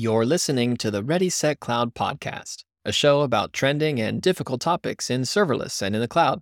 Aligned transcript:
You're 0.00 0.26
listening 0.26 0.76
to 0.76 0.92
the 0.92 1.02
Ready 1.02 1.28
Set 1.28 1.58
Cloud 1.58 1.92
podcast, 1.92 2.62
a 2.84 2.92
show 2.92 3.22
about 3.22 3.52
trending 3.52 4.00
and 4.00 4.22
difficult 4.22 4.60
topics 4.60 5.10
in 5.10 5.22
serverless 5.22 5.82
and 5.82 5.92
in 5.92 6.00
the 6.00 6.06
cloud. 6.06 6.40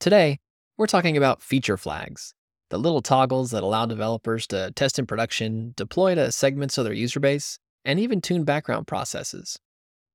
Today, 0.00 0.40
we're 0.76 0.88
talking 0.88 1.16
about 1.16 1.40
feature 1.40 1.76
flags, 1.76 2.34
the 2.70 2.78
little 2.78 3.00
toggles 3.00 3.52
that 3.52 3.62
allow 3.62 3.86
developers 3.86 4.48
to 4.48 4.72
test 4.72 4.98
in 4.98 5.06
production, 5.06 5.72
deploy 5.76 6.16
to 6.16 6.32
segments 6.32 6.76
of 6.76 6.82
their 6.82 6.92
user 6.92 7.20
base, 7.20 7.60
and 7.84 8.00
even 8.00 8.20
tune 8.20 8.42
background 8.42 8.88
processes. 8.88 9.56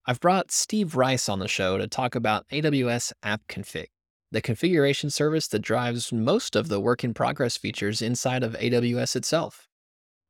I've 0.06 0.20
brought 0.20 0.52
Steve 0.52 0.98
Rice 0.98 1.30
on 1.30 1.40
the 1.40 1.48
show 1.48 1.78
to 1.78 1.88
talk 1.88 2.14
about 2.14 2.46
AWS 2.50 3.14
App 3.24 3.40
Config, 3.48 3.88
the 4.34 4.42
configuration 4.42 5.10
service 5.10 5.48
that 5.48 5.60
drives 5.60 6.12
most 6.12 6.58
of 6.58 6.68
the 6.68 6.82
work 6.82 7.06
in 7.06 7.14
progress 7.14 7.56
features 7.56 8.02
inside 8.02 8.44
of 8.44 8.52
AWS 8.56 9.16
itself. 9.16 9.70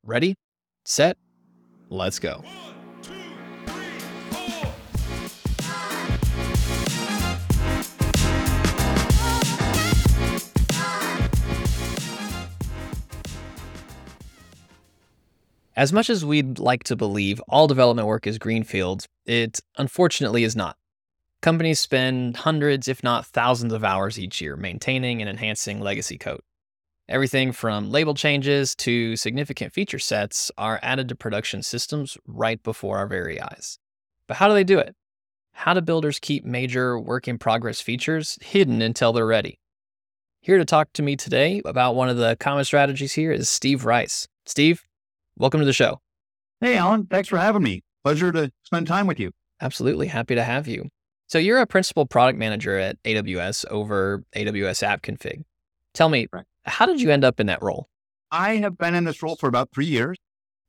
Ready, 0.04 0.36
set, 0.84 1.16
let's 1.90 2.18
go. 2.18 2.42
As 15.76 15.94
much 15.94 16.10
as 16.10 16.26
we'd 16.26 16.58
like 16.58 16.84
to 16.84 16.96
believe 16.96 17.40
all 17.48 17.66
development 17.66 18.06
work 18.06 18.26
is 18.26 18.36
greenfield, 18.36 19.06
it 19.24 19.60
unfortunately 19.78 20.44
is 20.44 20.54
not. 20.54 20.76
Companies 21.40 21.80
spend 21.80 22.36
hundreds, 22.36 22.86
if 22.86 23.02
not 23.02 23.24
thousands, 23.24 23.72
of 23.72 23.82
hours 23.82 24.18
each 24.18 24.42
year 24.42 24.56
maintaining 24.56 25.22
and 25.22 25.30
enhancing 25.30 25.80
legacy 25.80 26.18
code. 26.18 26.42
Everything 27.10 27.50
from 27.50 27.90
label 27.90 28.14
changes 28.14 28.76
to 28.76 29.16
significant 29.16 29.72
feature 29.72 29.98
sets 29.98 30.52
are 30.56 30.78
added 30.80 31.08
to 31.08 31.16
production 31.16 31.60
systems 31.60 32.16
right 32.24 32.62
before 32.62 32.98
our 32.98 33.08
very 33.08 33.40
eyes. 33.40 33.80
But 34.28 34.36
how 34.36 34.46
do 34.46 34.54
they 34.54 34.62
do 34.62 34.78
it? 34.78 34.94
How 35.50 35.74
do 35.74 35.80
builders 35.80 36.20
keep 36.20 36.44
major 36.44 37.00
work 37.00 37.26
in 37.26 37.36
progress 37.36 37.80
features 37.80 38.38
hidden 38.40 38.80
until 38.80 39.12
they're 39.12 39.26
ready? 39.26 39.58
Here 40.40 40.56
to 40.56 40.64
talk 40.64 40.92
to 40.92 41.02
me 41.02 41.16
today 41.16 41.60
about 41.64 41.96
one 41.96 42.08
of 42.08 42.16
the 42.16 42.36
common 42.38 42.64
strategies 42.64 43.12
here 43.12 43.32
is 43.32 43.48
Steve 43.48 43.84
Rice. 43.84 44.28
Steve, 44.46 44.84
welcome 45.36 45.58
to 45.58 45.66
the 45.66 45.72
show. 45.72 46.00
Hey, 46.60 46.76
Allen. 46.76 47.08
Thanks 47.10 47.28
for 47.28 47.38
having 47.38 47.64
me. 47.64 47.82
Pleasure 48.04 48.30
to 48.30 48.52
spend 48.62 48.86
time 48.86 49.08
with 49.08 49.18
you. 49.18 49.32
Absolutely. 49.60 50.06
Happy 50.06 50.36
to 50.36 50.44
have 50.44 50.68
you. 50.68 50.88
So, 51.26 51.38
you're 51.38 51.58
a 51.58 51.66
principal 51.66 52.06
product 52.06 52.38
manager 52.38 52.78
at 52.78 53.02
AWS 53.02 53.66
over 53.66 54.22
AWS 54.36 54.84
App 54.84 55.02
Config. 55.02 55.42
Tell 55.92 56.08
me, 56.08 56.28
right. 56.32 56.44
How 56.70 56.86
did 56.86 57.00
you 57.00 57.10
end 57.10 57.24
up 57.24 57.40
in 57.40 57.46
that 57.46 57.62
role? 57.62 57.88
I 58.30 58.56
have 58.56 58.78
been 58.78 58.94
in 58.94 59.04
this 59.04 59.22
role 59.22 59.36
for 59.36 59.48
about 59.48 59.70
three 59.74 59.86
years, 59.86 60.16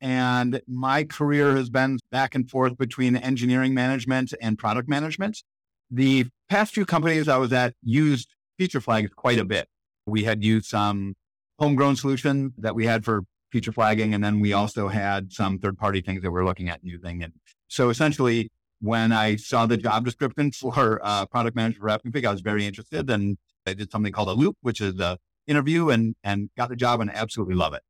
and 0.00 0.60
my 0.66 1.04
career 1.04 1.56
has 1.56 1.70
been 1.70 1.98
back 2.10 2.34
and 2.34 2.50
forth 2.50 2.76
between 2.76 3.16
engineering 3.16 3.72
management 3.72 4.34
and 4.40 4.58
product 4.58 4.88
management. 4.88 5.42
The 5.90 6.26
past 6.48 6.74
few 6.74 6.84
companies 6.84 7.28
I 7.28 7.36
was 7.36 7.52
at 7.52 7.74
used 7.82 8.34
feature 8.58 8.80
flags 8.80 9.10
quite 9.14 9.38
a 9.38 9.44
bit. 9.44 9.68
We 10.06 10.24
had 10.24 10.42
used 10.42 10.66
some 10.66 11.14
homegrown 11.58 11.96
solution 11.96 12.52
that 12.58 12.74
we 12.74 12.86
had 12.86 13.04
for 13.04 13.22
feature 13.52 13.70
flagging. 13.70 14.14
And 14.14 14.24
then 14.24 14.40
we 14.40 14.52
also 14.52 14.88
had 14.88 15.32
some 15.32 15.58
third 15.58 15.78
party 15.78 16.00
things 16.00 16.22
that 16.22 16.30
we're 16.30 16.44
looking 16.44 16.68
at 16.68 16.80
using. 16.82 17.22
And 17.22 17.34
so 17.68 17.90
essentially, 17.90 18.50
when 18.80 19.12
I 19.12 19.36
saw 19.36 19.66
the 19.66 19.76
job 19.76 20.04
description 20.04 20.50
for 20.50 21.00
uh, 21.04 21.26
product 21.26 21.54
manager 21.54 21.80
for 21.80 21.88
AppConfig, 21.88 22.24
I 22.26 22.32
was 22.32 22.40
very 22.40 22.66
interested. 22.66 23.08
And 23.10 23.36
I 23.66 23.74
did 23.74 23.92
something 23.92 24.12
called 24.12 24.28
a 24.28 24.32
loop, 24.32 24.56
which 24.62 24.80
is 24.80 24.96
the 24.96 25.18
interview 25.46 25.90
and, 25.90 26.14
and 26.24 26.50
got 26.56 26.68
the 26.68 26.76
job 26.76 27.00
and 27.00 27.10
absolutely 27.14 27.54
love 27.54 27.74
it. 27.74 27.82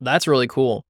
That's 0.00 0.26
really 0.26 0.46
cool. 0.48 0.84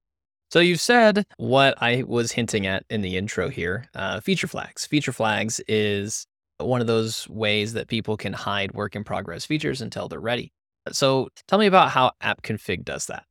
So 0.51 0.59
you 0.59 0.75
said 0.75 1.25
what 1.37 1.75
I 1.81 2.03
was 2.07 2.31
hinting 2.31 2.67
at 2.67 2.85
in 2.89 3.01
the 3.01 3.17
intro 3.17 3.49
here, 3.49 3.85
uh, 3.95 4.19
feature 4.19 4.47
flags. 4.47 4.85
Feature 4.85 5.11
flags 5.11 5.59
is 5.67 6.27
one 6.59 6.81
of 6.81 6.87
those 6.87 7.27
ways 7.29 7.73
that 7.73 7.87
people 7.87 8.15
can 8.15 8.33
hide 8.33 8.73
work 8.73 8.95
in 8.95 9.03
progress 9.03 9.45
features 9.45 9.81
until 9.81 10.07
they're 10.07 10.19
ready. 10.19 10.53
So 10.91 11.29
tell 11.47 11.59
me 11.59 11.65
about 11.65 11.89
how 11.89 12.11
app 12.21 12.43
config 12.43 12.85
does 12.85 13.07
that. 13.07 13.25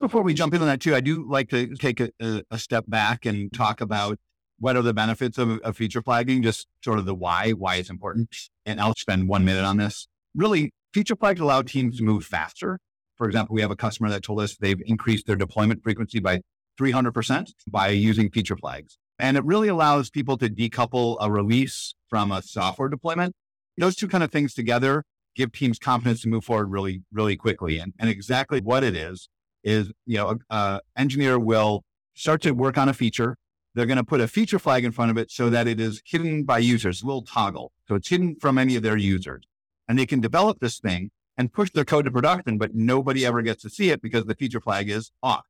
Before 0.00 0.22
we 0.22 0.34
jump 0.34 0.54
into 0.54 0.66
that 0.66 0.80
too, 0.80 0.94
I 0.94 1.00
do 1.00 1.28
like 1.28 1.50
to 1.50 1.74
take 1.76 2.00
a, 2.00 2.10
a 2.50 2.58
step 2.58 2.84
back 2.88 3.26
and 3.26 3.52
talk 3.52 3.80
about 3.80 4.18
what 4.58 4.76
are 4.76 4.82
the 4.82 4.94
benefits 4.94 5.38
of, 5.38 5.58
of, 5.60 5.76
feature 5.76 6.02
flagging, 6.02 6.42
just 6.42 6.66
sort 6.82 6.98
of 6.98 7.06
the 7.06 7.14
why, 7.14 7.50
why 7.50 7.76
it's 7.76 7.90
important. 7.90 8.34
And 8.64 8.80
I'll 8.80 8.94
spend 8.94 9.28
one 9.28 9.44
minute 9.44 9.64
on 9.64 9.76
this. 9.76 10.08
Really, 10.34 10.72
feature 10.92 11.16
flags 11.16 11.40
allow 11.40 11.62
teams 11.62 11.98
to 11.98 12.04
move 12.04 12.24
faster. 12.24 12.78
For 13.16 13.26
example, 13.26 13.54
we 13.54 13.60
have 13.60 13.70
a 13.70 13.76
customer 13.76 14.08
that 14.10 14.22
told 14.22 14.40
us 14.40 14.56
they've 14.56 14.82
increased 14.86 15.26
their 15.26 15.36
deployment 15.36 15.82
frequency 15.82 16.18
by 16.18 16.40
300% 16.80 17.52
by 17.68 17.88
using 17.88 18.30
feature 18.30 18.56
flags. 18.56 18.98
And 19.18 19.36
it 19.36 19.44
really 19.44 19.68
allows 19.68 20.10
people 20.10 20.36
to 20.38 20.48
decouple 20.48 21.16
a 21.20 21.30
release 21.30 21.94
from 22.08 22.32
a 22.32 22.42
software 22.42 22.88
deployment. 22.88 23.34
Those 23.78 23.94
two 23.94 24.08
kind 24.08 24.24
of 24.24 24.32
things 24.32 24.54
together 24.54 25.04
give 25.36 25.52
teams 25.52 25.78
confidence 25.78 26.22
to 26.22 26.28
move 26.28 26.44
forward 26.44 26.70
really, 26.70 27.02
really 27.12 27.36
quickly. 27.36 27.78
And, 27.78 27.92
and 27.98 28.10
exactly 28.10 28.60
what 28.60 28.82
it 28.82 28.96
is 28.96 29.28
is, 29.62 29.92
you 30.06 30.16
know, 30.16 30.38
a, 30.50 30.80
engineer 30.96 31.38
will 31.38 31.82
start 32.14 32.42
to 32.42 32.52
work 32.52 32.76
on 32.78 32.88
a 32.88 32.92
feature. 32.92 33.36
They're 33.74 33.86
going 33.86 33.98
to 33.98 34.04
put 34.04 34.20
a 34.20 34.28
feature 34.28 34.58
flag 34.58 34.84
in 34.84 34.92
front 34.92 35.10
of 35.10 35.18
it 35.18 35.30
so 35.30 35.50
that 35.50 35.66
it 35.66 35.80
is 35.80 36.02
hidden 36.04 36.44
by 36.44 36.58
users, 36.58 37.02
a 37.02 37.06
little 37.06 37.22
toggle. 37.22 37.72
So 37.88 37.96
it's 37.96 38.08
hidden 38.08 38.36
from 38.40 38.58
any 38.58 38.76
of 38.76 38.82
their 38.82 38.96
users. 38.96 39.44
And 39.88 39.98
they 39.98 40.06
can 40.06 40.20
develop 40.20 40.60
this 40.60 40.78
thing 40.78 41.10
and 41.36 41.52
push 41.52 41.70
their 41.70 41.84
code 41.84 42.04
to 42.04 42.10
production, 42.10 42.58
but 42.58 42.74
nobody 42.74 43.26
ever 43.26 43.42
gets 43.42 43.62
to 43.62 43.70
see 43.70 43.90
it 43.90 44.00
because 44.00 44.24
the 44.24 44.34
feature 44.34 44.60
flag 44.60 44.88
is 44.88 45.10
off. 45.22 45.46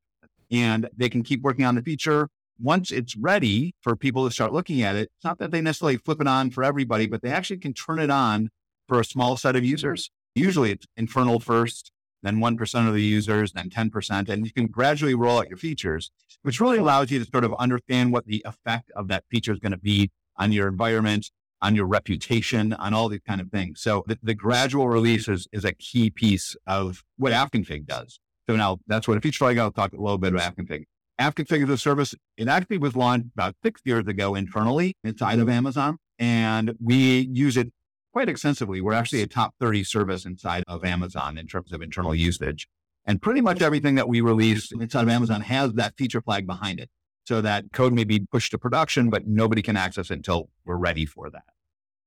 And 0.51 0.89
they 0.97 1.09
can 1.09 1.23
keep 1.23 1.43
working 1.43 1.65
on 1.65 1.75
the 1.75 1.83
feature. 1.83 2.29
Once 2.61 2.91
it's 2.91 3.17
ready 3.17 3.75
for 3.81 3.97
people 3.97 4.27
to 4.27 4.33
start 4.33 4.53
looking 4.53 4.83
at 4.83 4.97
it, 4.97 5.11
it's 5.15 5.25
not 5.25 5.39
that 5.39 5.51
they 5.51 5.61
necessarily 5.61 5.97
flip 5.97 6.21
it 6.21 6.29
on 6.29 6.51
for 6.51 6.63
everybody, 6.63 7.07
but 7.07 7.23
they 7.23 7.31
actually 7.31 7.59
can 7.59 7.75
turn 7.75 7.99
it 7.99 8.11
on 8.11 8.51
for 8.89 9.01
a 9.01 9.05
small 9.05 9.37
set 9.37 9.57
of 9.57 9.65
users. 9.65 10.11
Usually 10.35 10.71
it's 10.71 10.87
internal 10.97 11.41
first, 11.41 11.91
then 12.23 12.39
1% 12.39 12.89
of 12.89 12.95
the 12.95 13.03
users, 13.03 13.53
then 13.53 13.71
10%. 13.71 14.29
And 14.29 14.47
you 14.47 14.53
can 14.53 14.67
gradually 14.67 15.15
roll 15.15 15.39
out 15.39 15.49
your 15.49 15.59
features, 15.59 16.11
which 16.43 16.61
really 16.61 16.79
allows 16.79 17.11
you 17.11 17.19
to 17.23 17.31
sort 17.31 17.45
of 17.45 17.55
understand 17.55 18.13
what 18.13 18.27
the 18.27 18.43
effect 18.45 18.91
of 18.97 19.09
that 19.09 19.25
feature 19.31 19.53
is 19.53 19.59
going 19.59 19.73
to 19.73 19.79
be 19.79 20.11
on 20.37 20.53
your 20.53 20.69
environment, 20.69 21.31
on 21.65 21.75
your 21.75 21.87
reputation, 21.87 22.75
on 22.75 22.93
all 22.93 23.09
these 23.09 23.23
kind 23.27 23.41
of 23.41 23.51
things. 23.51 23.81
So 23.81 24.05
the, 24.07 24.19
the 24.23 24.35
gradual 24.35 24.89
release 24.89 25.29
is, 25.29 25.49
is 25.51 25.65
a 25.65 25.73
key 25.73 26.11
piece 26.11 26.55
of 26.67 27.03
what 27.17 27.33
AppConfig 27.33 27.87
does. 27.87 28.21
So 28.49 28.55
now 28.55 28.81
that's 28.87 29.09
what 29.09 29.17
a 29.17 29.21
feature 29.23 29.39
flag. 29.39 29.57
I'll 29.57 29.73
talk 29.73 29.95
a 29.95 29.97
little 29.97 30.19
bit 30.19 30.35
about 30.35 30.55
AppConfig. 30.55 30.85
AppConfig 31.19 31.65
is 31.65 31.71
a 31.71 31.79
service. 31.79 32.15
It 32.37 32.49
actually 32.49 32.77
was 32.77 32.95
launched 32.95 33.29
about 33.33 33.57
six 33.63 33.81
years 33.87 34.07
ago 34.07 34.35
internally 34.35 34.95
inside 35.03 35.39
of 35.39 35.49
Amazon. 35.49 35.97
And 36.19 36.75
we 36.83 37.31
use 37.33 37.57
it 37.57 37.73
quite 38.13 38.29
extensively. 38.29 38.83
We're 38.83 38.93
actually 38.93 39.23
a 39.23 39.27
top 39.27 39.55
30 39.59 39.85
service 39.85 40.27
inside 40.27 40.65
of 40.69 40.85
Amazon 40.85 41.39
in 41.39 41.47
terms 41.47 41.73
of 41.73 41.81
internal 41.81 42.15
usage. 42.15 42.69
And 43.07 43.23
pretty 43.23 43.41
much 43.41 43.63
everything 43.63 43.95
that 43.95 44.09
we 44.09 44.21
release 44.21 44.71
inside 44.71 45.03
of 45.03 45.09
Amazon 45.09 45.41
has 45.41 45.73
that 45.75 45.95
feature 45.97 46.21
flag 46.21 46.47
behind 46.47 46.79
it. 46.79 46.91
So 47.27 47.41
that 47.41 47.73
code 47.73 47.95
may 47.95 48.05
be 48.05 48.21
pushed 48.21 48.51
to 48.51 48.59
production, 48.59 49.09
but 49.09 49.27
nobody 49.27 49.63
can 49.63 49.79
access 49.79 50.11
it 50.11 50.15
until 50.15 50.51
we're 50.67 50.77
ready 50.77 51.07
for 51.07 51.31
that. 51.31 51.54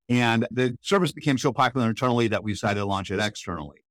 And 0.09 0.47
the 0.51 0.77
service 0.81 1.11
became 1.11 1.37
so 1.37 1.51
popular 1.51 1.87
internally 1.87 2.27
that 2.29 2.43
we 2.43 2.53
decided 2.53 2.79
to 2.79 2.85
launch 2.85 3.11
it 3.11 3.19
externally. 3.19 3.83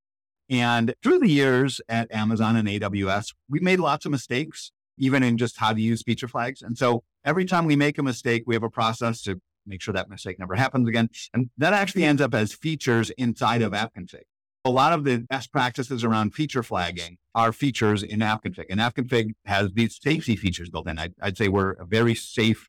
And 0.48 0.94
through 1.02 1.18
the 1.18 1.28
years 1.28 1.80
at 1.88 2.12
Amazon 2.12 2.56
and 2.56 2.68
AWS, 2.68 3.34
we 3.48 3.60
made 3.60 3.80
lots 3.80 4.06
of 4.06 4.12
mistakes, 4.12 4.70
even 4.96 5.22
in 5.22 5.36
just 5.36 5.58
how 5.58 5.72
to 5.72 5.80
use 5.80 6.02
feature 6.02 6.28
flags. 6.28 6.62
And 6.62 6.78
so 6.78 7.02
every 7.24 7.44
time 7.44 7.66
we 7.66 7.76
make 7.76 7.98
a 7.98 8.02
mistake, 8.02 8.44
we 8.46 8.54
have 8.54 8.62
a 8.62 8.70
process 8.70 9.22
to 9.22 9.40
make 9.66 9.82
sure 9.82 9.92
that 9.92 10.08
mistake 10.08 10.38
never 10.38 10.54
happens 10.54 10.88
again. 10.88 11.10
And 11.34 11.50
that 11.58 11.72
actually 11.72 12.04
ends 12.04 12.22
up 12.22 12.34
as 12.34 12.52
features 12.52 13.10
inside 13.10 13.62
of 13.62 13.72
AppConfig. 13.72 14.22
A 14.64 14.70
lot 14.70 14.92
of 14.92 15.04
the 15.04 15.18
best 15.18 15.52
practices 15.52 16.04
around 16.04 16.34
feature 16.34 16.62
flagging 16.62 17.18
are 17.34 17.52
features 17.52 18.02
in 18.02 18.20
AppConfig. 18.20 18.66
And 18.70 18.80
AppConfig 18.80 19.32
has 19.44 19.72
these 19.74 19.98
safety 20.00 20.36
features 20.36 20.70
built 20.70 20.88
in. 20.88 20.98
I'd, 20.98 21.14
I'd 21.20 21.36
say 21.36 21.48
we're 21.48 21.72
a 21.72 21.84
very 21.84 22.14
safe 22.14 22.68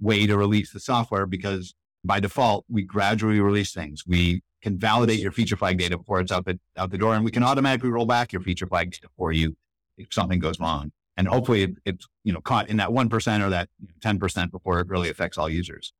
way 0.00 0.26
to 0.26 0.36
release 0.36 0.72
the 0.72 0.80
software 0.80 1.26
because 1.26 1.74
by 2.04 2.20
default, 2.20 2.64
we 2.68 2.82
gradually 2.82 3.40
release 3.40 3.72
things. 3.72 4.04
We 4.06 4.42
can 4.62 4.78
validate 4.78 5.20
your 5.20 5.32
feature 5.32 5.56
flag 5.56 5.78
data 5.78 5.98
before 5.98 6.20
it's 6.20 6.32
out 6.32 6.44
the, 6.44 6.58
out 6.76 6.90
the 6.90 6.98
door, 6.98 7.14
and 7.14 7.24
we 7.24 7.30
can 7.30 7.42
automatically 7.42 7.90
roll 7.90 8.06
back 8.06 8.32
your 8.32 8.42
feature 8.42 8.66
flag 8.66 8.92
data 8.92 9.08
for 9.16 9.32
you 9.32 9.56
if 9.96 10.12
something 10.12 10.38
goes 10.38 10.60
wrong. 10.60 10.92
And 11.16 11.26
hopefully 11.26 11.64
it, 11.64 11.70
it's 11.84 12.06
you 12.22 12.32
know 12.32 12.40
caught 12.40 12.68
in 12.68 12.76
that 12.76 12.90
1% 12.90 13.44
or 13.44 13.50
that 13.50 13.68
10% 14.00 14.50
before 14.50 14.80
it 14.80 14.88
really 14.88 15.10
affects 15.10 15.36
all 15.36 15.48
users. 15.48 15.92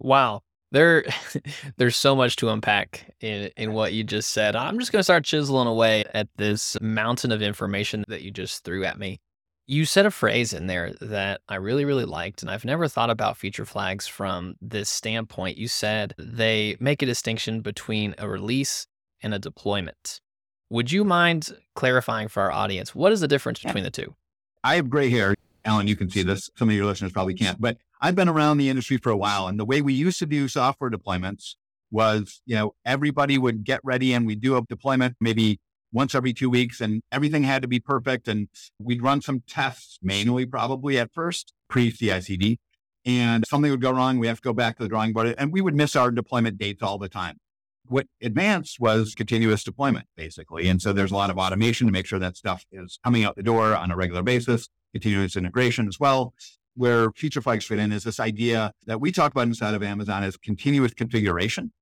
Wow. 0.00 0.42
There 0.72 1.04
there's 1.76 1.96
so 1.96 2.16
much 2.16 2.36
to 2.36 2.50
unpack 2.50 3.14
in 3.20 3.50
in 3.56 3.72
what 3.72 3.92
you 3.92 4.02
just 4.02 4.30
said. 4.30 4.56
I'm 4.56 4.78
just 4.78 4.90
going 4.90 5.00
to 5.00 5.04
start 5.04 5.24
chiseling 5.24 5.68
away 5.68 6.04
at 6.12 6.28
this 6.36 6.76
mountain 6.80 7.30
of 7.30 7.40
information 7.40 8.04
that 8.08 8.22
you 8.22 8.30
just 8.32 8.64
threw 8.64 8.84
at 8.84 8.98
me. 8.98 9.20
You 9.70 9.84
said 9.84 10.06
a 10.06 10.10
phrase 10.10 10.54
in 10.54 10.66
there 10.66 10.94
that 11.02 11.42
I 11.48 11.56
really, 11.56 11.84
really 11.84 12.06
liked, 12.06 12.42
and 12.42 12.50
I've 12.50 12.64
never 12.64 12.88
thought 12.88 13.10
about 13.10 13.36
feature 13.36 13.66
flags 13.66 14.06
from 14.06 14.56
this 14.62 14.88
standpoint. 14.88 15.58
You 15.58 15.68
said 15.68 16.14
they 16.18 16.76
make 16.80 17.02
a 17.02 17.06
distinction 17.06 17.60
between 17.60 18.14
a 18.16 18.26
release 18.26 18.86
and 19.22 19.34
a 19.34 19.38
deployment. 19.38 20.20
Would 20.70 20.90
you 20.90 21.04
mind 21.04 21.50
clarifying 21.74 22.28
for 22.28 22.42
our 22.42 22.50
audience 22.50 22.94
what 22.94 23.12
is 23.12 23.20
the 23.20 23.28
difference 23.28 23.60
between 23.62 23.84
the 23.84 23.90
two? 23.90 24.14
I 24.64 24.76
have 24.76 24.90
gray 24.90 25.10
hair 25.10 25.34
Allen, 25.68 25.86
you 25.86 25.96
can 25.96 26.08
see 26.08 26.22
this. 26.22 26.48
Some 26.56 26.70
of 26.70 26.74
your 26.74 26.86
listeners 26.86 27.12
probably 27.12 27.34
can't, 27.34 27.60
but 27.60 27.76
I've 28.00 28.14
been 28.14 28.28
around 28.28 28.56
the 28.56 28.70
industry 28.70 28.96
for 28.96 29.10
a 29.10 29.16
while. 29.16 29.48
And 29.48 29.60
the 29.60 29.66
way 29.66 29.82
we 29.82 29.92
used 29.92 30.18
to 30.20 30.26
do 30.26 30.48
software 30.48 30.90
deployments 30.90 31.56
was, 31.90 32.40
you 32.46 32.54
know, 32.54 32.74
everybody 32.86 33.36
would 33.36 33.64
get 33.64 33.80
ready 33.84 34.14
and 34.14 34.26
we'd 34.26 34.40
do 34.40 34.56
a 34.56 34.62
deployment 34.62 35.16
maybe 35.20 35.60
once 35.92 36.14
every 36.14 36.32
two 36.32 36.50
weeks 36.50 36.80
and 36.80 37.02
everything 37.10 37.44
had 37.44 37.62
to 37.62 37.68
be 37.68 37.80
perfect. 37.80 38.28
And 38.28 38.48
we'd 38.78 39.02
run 39.02 39.20
some 39.20 39.42
tests 39.46 39.98
manually, 40.02 40.46
probably 40.46 40.98
at 40.98 41.12
first, 41.12 41.52
pre 41.68 41.92
CICD. 41.92 42.58
And 43.04 43.44
something 43.46 43.70
would 43.70 43.80
go 43.80 43.92
wrong. 43.92 44.18
We 44.18 44.26
have 44.26 44.38
to 44.38 44.42
go 44.42 44.52
back 44.52 44.76
to 44.76 44.82
the 44.82 44.88
drawing 44.88 45.12
board 45.12 45.34
and 45.38 45.52
we 45.52 45.60
would 45.60 45.74
miss 45.74 45.96
our 45.96 46.10
deployment 46.10 46.58
dates 46.58 46.82
all 46.82 46.98
the 46.98 47.08
time. 47.08 47.38
What 47.86 48.06
advanced 48.20 48.78
was 48.80 49.14
continuous 49.14 49.64
deployment, 49.64 50.06
basically. 50.14 50.68
And 50.68 50.82
so 50.82 50.92
there's 50.92 51.12
a 51.12 51.16
lot 51.16 51.30
of 51.30 51.38
automation 51.38 51.86
to 51.86 51.92
make 51.92 52.04
sure 52.04 52.18
that 52.18 52.36
stuff 52.36 52.66
is 52.70 52.98
coming 53.02 53.24
out 53.24 53.36
the 53.36 53.42
door 53.42 53.74
on 53.74 53.90
a 53.90 53.96
regular 53.96 54.22
basis, 54.22 54.68
continuous 54.92 55.36
integration 55.36 55.88
as 55.88 55.98
well. 55.98 56.34
Where 56.74 57.10
feature 57.12 57.40
flags 57.40 57.64
fit 57.64 57.78
in 57.78 57.90
is 57.90 58.04
this 58.04 58.20
idea 58.20 58.72
that 58.86 59.00
we 59.00 59.10
talk 59.10 59.32
about 59.32 59.46
inside 59.46 59.74
of 59.74 59.82
Amazon 59.82 60.22
as 60.22 60.36
continuous 60.36 60.92
configuration. 60.92 61.72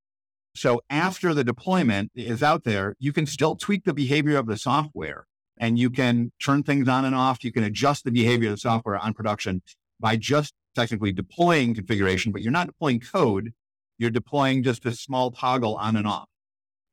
So 0.56 0.80
after 0.88 1.34
the 1.34 1.44
deployment 1.44 2.10
is 2.14 2.42
out 2.42 2.64
there, 2.64 2.94
you 2.98 3.12
can 3.12 3.26
still 3.26 3.56
tweak 3.56 3.84
the 3.84 3.92
behavior 3.92 4.38
of 4.38 4.46
the 4.46 4.56
software 4.56 5.26
and 5.58 5.78
you 5.78 5.90
can 5.90 6.32
turn 6.42 6.62
things 6.62 6.88
on 6.88 7.04
and 7.04 7.14
off. 7.14 7.44
You 7.44 7.52
can 7.52 7.62
adjust 7.62 8.04
the 8.04 8.10
behavior 8.10 8.48
of 8.48 8.54
the 8.54 8.60
software 8.60 8.96
on 8.96 9.12
production 9.12 9.62
by 10.00 10.16
just 10.16 10.54
technically 10.74 11.12
deploying 11.12 11.74
configuration, 11.74 12.32
but 12.32 12.42
you're 12.42 12.52
not 12.52 12.68
deploying 12.68 13.00
code. 13.00 13.52
You're 13.98 14.10
deploying 14.10 14.62
just 14.62 14.84
a 14.86 14.92
small 14.92 15.30
toggle 15.30 15.76
on 15.76 15.96
and 15.96 16.06
off. 16.06 16.28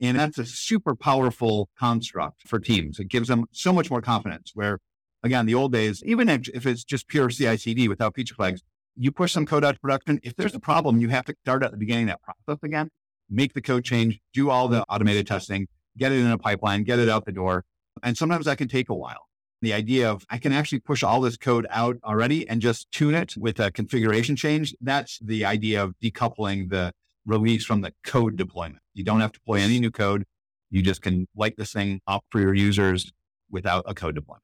And 0.02 0.20
that's 0.20 0.38
a 0.38 0.46
super 0.46 0.96
powerful 0.96 1.70
construct 1.80 2.48
for 2.48 2.60
teams. 2.60 3.00
It 3.00 3.08
gives 3.08 3.30
them 3.30 3.46
so 3.52 3.72
much 3.72 3.90
more 3.90 4.02
confidence 4.02 4.52
where 4.54 4.80
again, 5.24 5.46
the 5.46 5.56
old 5.56 5.72
days, 5.72 6.04
even 6.06 6.28
if, 6.28 6.66
it's 6.66 6.84
just 6.84 7.08
pure 7.08 7.30
CI 7.30 7.56
CD 7.56 7.88
without 7.88 8.14
feature 8.14 8.36
flags, 8.36 8.62
you 8.98 9.10
push 9.10 9.32
some 9.32 9.46
code 9.46 9.64
out 9.64 9.76
to 9.76 9.80
production. 9.80 10.20
If 10.22 10.36
there's 10.36 10.54
a 10.54 10.60
problem, 10.60 11.00
you 11.00 11.08
have 11.10 11.26
to 11.26 11.36
start 11.44 11.64
at 11.64 11.72
the 11.72 11.78
beginning 11.78 12.10
of 12.10 12.18
that 12.18 12.22
process 12.46 12.62
again 12.62 12.90
make 13.34 13.54
the 13.54 13.62
code 13.62 13.84
change, 13.84 14.20
do 14.34 14.50
all 14.50 14.68
the 14.68 14.82
mm-hmm. 14.82 14.94
automated 14.94 15.28
testing, 15.28 15.68
get 15.98 16.12
it 16.12 16.20
in 16.20 16.28
a 16.28 16.38
pipeline, 16.38 16.84
get 16.84 17.00
it 17.00 17.10
out 17.10 17.26
the 17.26 17.32
door. 17.32 17.66
And 18.02 18.18
sometimes 18.18 18.46
that 18.46 18.58
can 18.58 18.68
take 18.68 18.90
a 18.90 18.94
while. 18.94 19.28
The 19.62 19.74
idea 19.74 20.10
of 20.10 20.26
I 20.30 20.38
can 20.40 20.52
actually 20.52 20.80
push 20.80 21.04
all 21.04 21.22
this 21.22 21.38
code 21.38 21.66
out 21.70 21.98
already 22.04 22.48
and 22.48 22.62
just 22.62 22.92
tune 22.92 23.16
it 23.16 23.36
with 23.38 23.60
a 23.60 23.72
configuration 23.72 24.36
change. 24.36 24.76
That's 24.82 25.20
the 25.20 25.46
idea 25.46 25.82
of 25.82 25.94
decoupling 26.04 26.70
the 26.70 26.92
release 27.26 27.66
from 27.66 27.82
the 27.82 27.94
code 28.04 28.36
deployment. 28.36 28.80
You 28.94 29.06
don't 29.06 29.22
have 29.22 29.32
to 29.32 29.40
deploy 29.40 29.60
any 29.60 29.80
new 29.80 29.92
code. 29.92 30.26
You 30.70 30.82
just 30.82 31.02
can 31.02 31.28
light 31.36 31.56
this 31.56 31.72
thing 31.72 32.02
up 32.08 32.26
for 32.30 32.42
your 32.42 32.54
users 32.54 33.14
without 33.50 33.86
a 33.88 33.94
code 33.94 34.16
deployment. 34.16 34.44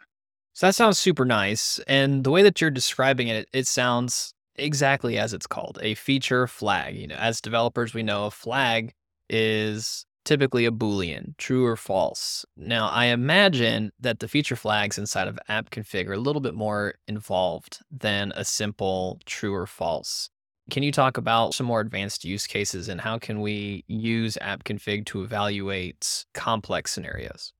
So 0.53 0.67
that 0.67 0.75
sounds 0.75 0.99
super 0.99 1.25
nice. 1.25 1.79
And 1.87 2.23
the 2.23 2.31
way 2.31 2.43
that 2.43 2.61
you're 2.61 2.71
describing 2.71 3.27
it, 3.27 3.49
it 3.51 3.67
sounds 3.67 4.33
exactly 4.59 5.17
as 5.17 5.33
it's 5.33 5.47
called, 5.47 5.79
a 5.81 5.95
feature 5.95 6.47
flag. 6.47 6.95
You 6.95 7.07
know, 7.07 7.15
as 7.15 7.41
developers, 7.41 7.93
we 7.93 8.03
know 8.03 8.25
a 8.25 8.31
flag 8.31 8.93
is 9.29 10.05
typically 10.25 10.65
a 10.65 10.71
boolean, 10.71 11.35
true 11.37 11.65
or 11.65 11.75
false. 11.75 12.45
Now, 12.55 12.89
I 12.89 13.05
imagine 13.05 13.91
that 13.99 14.19
the 14.19 14.27
feature 14.27 14.55
flags 14.55 14.97
inside 14.97 15.27
of 15.27 15.39
app 15.47 15.71
config 15.71 16.07
are 16.07 16.13
a 16.13 16.19
little 16.19 16.41
bit 16.41 16.53
more 16.53 16.95
involved 17.07 17.79
than 17.89 18.31
a 18.35 18.45
simple 18.45 19.19
true 19.25 19.55
or 19.55 19.65
false. 19.65 20.29
Can 20.69 20.83
you 20.83 20.91
talk 20.91 21.17
about 21.17 21.55
some 21.55 21.65
more 21.65 21.79
advanced 21.79 22.23
use 22.25 22.45
cases 22.45 22.89
and 22.89 23.01
how 23.01 23.17
can 23.17 23.41
we 23.41 23.83
use 23.87 24.37
app 24.39 24.63
config 24.65 25.05
to 25.07 25.23
evaluate 25.23 26.25
complex 26.33 26.91
scenarios? 26.91 27.53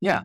Yeah, 0.00 0.22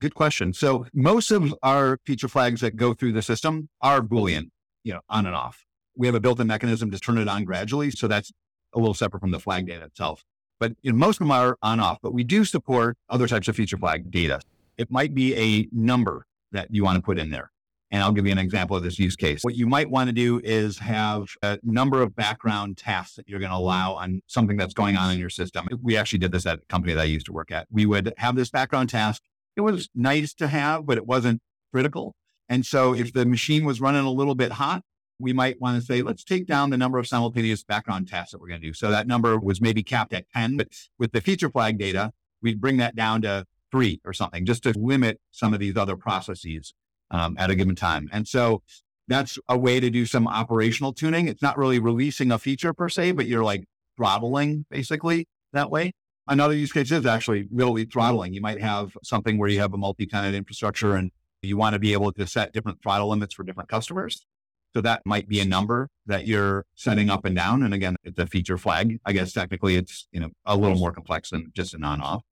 good 0.00 0.14
question. 0.14 0.52
So 0.52 0.86
most 0.92 1.30
of 1.30 1.54
our 1.62 1.98
feature 2.04 2.28
flags 2.28 2.60
that 2.62 2.74
go 2.74 2.92
through 2.92 3.12
the 3.12 3.22
system 3.22 3.68
are 3.82 4.00
boolean, 4.00 4.50
you 4.82 4.94
know, 4.94 5.00
on 5.08 5.26
and 5.26 5.34
off 5.36 5.65
we 5.96 6.06
have 6.06 6.14
a 6.14 6.20
built-in 6.20 6.46
mechanism 6.46 6.90
to 6.90 6.98
turn 6.98 7.18
it 7.18 7.28
on 7.28 7.44
gradually. 7.44 7.90
So 7.90 8.08
that's 8.08 8.32
a 8.74 8.78
little 8.78 8.94
separate 8.94 9.20
from 9.20 9.30
the 9.30 9.40
flag 9.40 9.66
data 9.66 9.84
itself. 9.84 10.24
But 10.58 10.72
you 10.82 10.92
know, 10.92 10.98
most 10.98 11.16
of 11.16 11.20
them 11.20 11.30
are 11.30 11.56
on 11.62 11.80
off, 11.80 11.98
but 12.02 12.14
we 12.14 12.24
do 12.24 12.44
support 12.44 12.96
other 13.08 13.26
types 13.26 13.48
of 13.48 13.56
feature 13.56 13.76
flag 13.76 14.10
data. 14.10 14.40
It 14.78 14.90
might 14.90 15.14
be 15.14 15.34
a 15.36 15.68
number 15.72 16.26
that 16.52 16.68
you 16.70 16.84
want 16.84 16.96
to 16.96 17.02
put 17.02 17.18
in 17.18 17.30
there. 17.30 17.50
And 17.90 18.02
I'll 18.02 18.12
give 18.12 18.26
you 18.26 18.32
an 18.32 18.38
example 18.38 18.76
of 18.76 18.82
this 18.82 18.98
use 18.98 19.14
case. 19.14 19.42
What 19.42 19.54
you 19.54 19.66
might 19.66 19.88
want 19.88 20.08
to 20.08 20.12
do 20.12 20.40
is 20.42 20.78
have 20.78 21.28
a 21.42 21.58
number 21.62 22.02
of 22.02 22.16
background 22.16 22.76
tasks 22.76 23.14
that 23.14 23.28
you're 23.28 23.38
going 23.38 23.52
to 23.52 23.56
allow 23.56 23.94
on 23.94 24.22
something 24.26 24.56
that's 24.56 24.74
going 24.74 24.96
on 24.96 25.12
in 25.12 25.20
your 25.20 25.30
system. 25.30 25.68
We 25.82 25.96
actually 25.96 26.18
did 26.18 26.32
this 26.32 26.46
at 26.46 26.58
a 26.58 26.62
company 26.68 26.94
that 26.94 27.00
I 27.00 27.04
used 27.04 27.26
to 27.26 27.32
work 27.32 27.52
at. 27.52 27.68
We 27.70 27.86
would 27.86 28.12
have 28.16 28.34
this 28.34 28.50
background 28.50 28.88
task. 28.88 29.22
It 29.54 29.60
was 29.60 29.88
nice 29.94 30.34
to 30.34 30.48
have, 30.48 30.84
but 30.84 30.98
it 30.98 31.06
wasn't 31.06 31.40
critical. 31.72 32.16
And 32.48 32.66
so 32.66 32.92
if 32.92 33.12
the 33.12 33.24
machine 33.24 33.64
was 33.64 33.80
running 33.80 34.04
a 34.04 34.10
little 34.10 34.34
bit 34.34 34.52
hot, 34.52 34.82
we 35.18 35.32
might 35.32 35.60
want 35.60 35.80
to 35.80 35.84
say, 35.84 36.02
let's 36.02 36.24
take 36.24 36.46
down 36.46 36.70
the 36.70 36.76
number 36.76 36.98
of 36.98 37.06
simultaneous 37.06 37.64
background 37.64 38.08
tasks 38.08 38.32
that 38.32 38.40
we're 38.40 38.48
going 38.48 38.60
to 38.60 38.66
do. 38.66 38.74
So 38.74 38.90
that 38.90 39.06
number 39.06 39.38
was 39.38 39.60
maybe 39.60 39.82
capped 39.82 40.12
at 40.12 40.26
10, 40.34 40.56
but 40.58 40.68
with 40.98 41.12
the 41.12 41.20
feature 41.20 41.50
flag 41.50 41.78
data, 41.78 42.12
we'd 42.42 42.60
bring 42.60 42.76
that 42.78 42.94
down 42.94 43.22
to 43.22 43.46
three 43.70 44.00
or 44.04 44.12
something 44.12 44.44
just 44.44 44.62
to 44.64 44.74
limit 44.76 45.20
some 45.30 45.54
of 45.54 45.60
these 45.60 45.76
other 45.76 45.96
processes 45.96 46.74
um, 47.10 47.36
at 47.38 47.50
a 47.50 47.54
given 47.54 47.74
time. 47.74 48.08
And 48.12 48.28
so 48.28 48.62
that's 49.08 49.38
a 49.48 49.56
way 49.56 49.80
to 49.80 49.90
do 49.90 50.06
some 50.06 50.26
operational 50.26 50.92
tuning. 50.92 51.28
It's 51.28 51.42
not 51.42 51.56
really 51.56 51.78
releasing 51.78 52.30
a 52.30 52.38
feature 52.38 52.72
per 52.72 52.88
se, 52.88 53.12
but 53.12 53.26
you're 53.26 53.44
like 53.44 53.64
throttling 53.96 54.66
basically 54.70 55.28
that 55.52 55.70
way. 55.70 55.92
Another 56.28 56.54
use 56.54 56.72
case 56.72 56.90
is 56.90 57.06
actually 57.06 57.46
really 57.52 57.84
throttling. 57.84 58.34
You 58.34 58.40
might 58.40 58.60
have 58.60 58.96
something 59.04 59.38
where 59.38 59.48
you 59.48 59.60
have 59.60 59.72
a 59.72 59.78
multi-tenant 59.78 60.34
infrastructure 60.34 60.94
and 60.94 61.12
you 61.40 61.56
want 61.56 61.74
to 61.74 61.78
be 61.78 61.92
able 61.92 62.12
to 62.12 62.26
set 62.26 62.52
different 62.52 62.82
throttle 62.82 63.08
limits 63.08 63.34
for 63.34 63.44
different 63.44 63.68
customers. 63.68 64.26
So 64.74 64.80
that 64.82 65.02
might 65.06 65.28
be 65.28 65.40
a 65.40 65.44
number 65.44 65.88
that 66.06 66.26
you're 66.26 66.64
setting 66.74 67.08
up 67.08 67.24
and 67.24 67.34
down. 67.34 67.62
And 67.62 67.72
again, 67.72 67.96
it's 68.04 68.18
a 68.18 68.26
feature 68.26 68.58
flag. 68.58 68.98
I 69.04 69.12
guess 69.12 69.32
technically 69.32 69.76
it's, 69.76 70.06
you 70.12 70.20
know, 70.20 70.30
a 70.44 70.56
little 70.56 70.76
more 70.76 70.92
complex 70.92 71.30
than 71.30 71.50
just 71.54 71.74
an 71.74 71.84
on 71.84 72.00
off. 72.00 72.22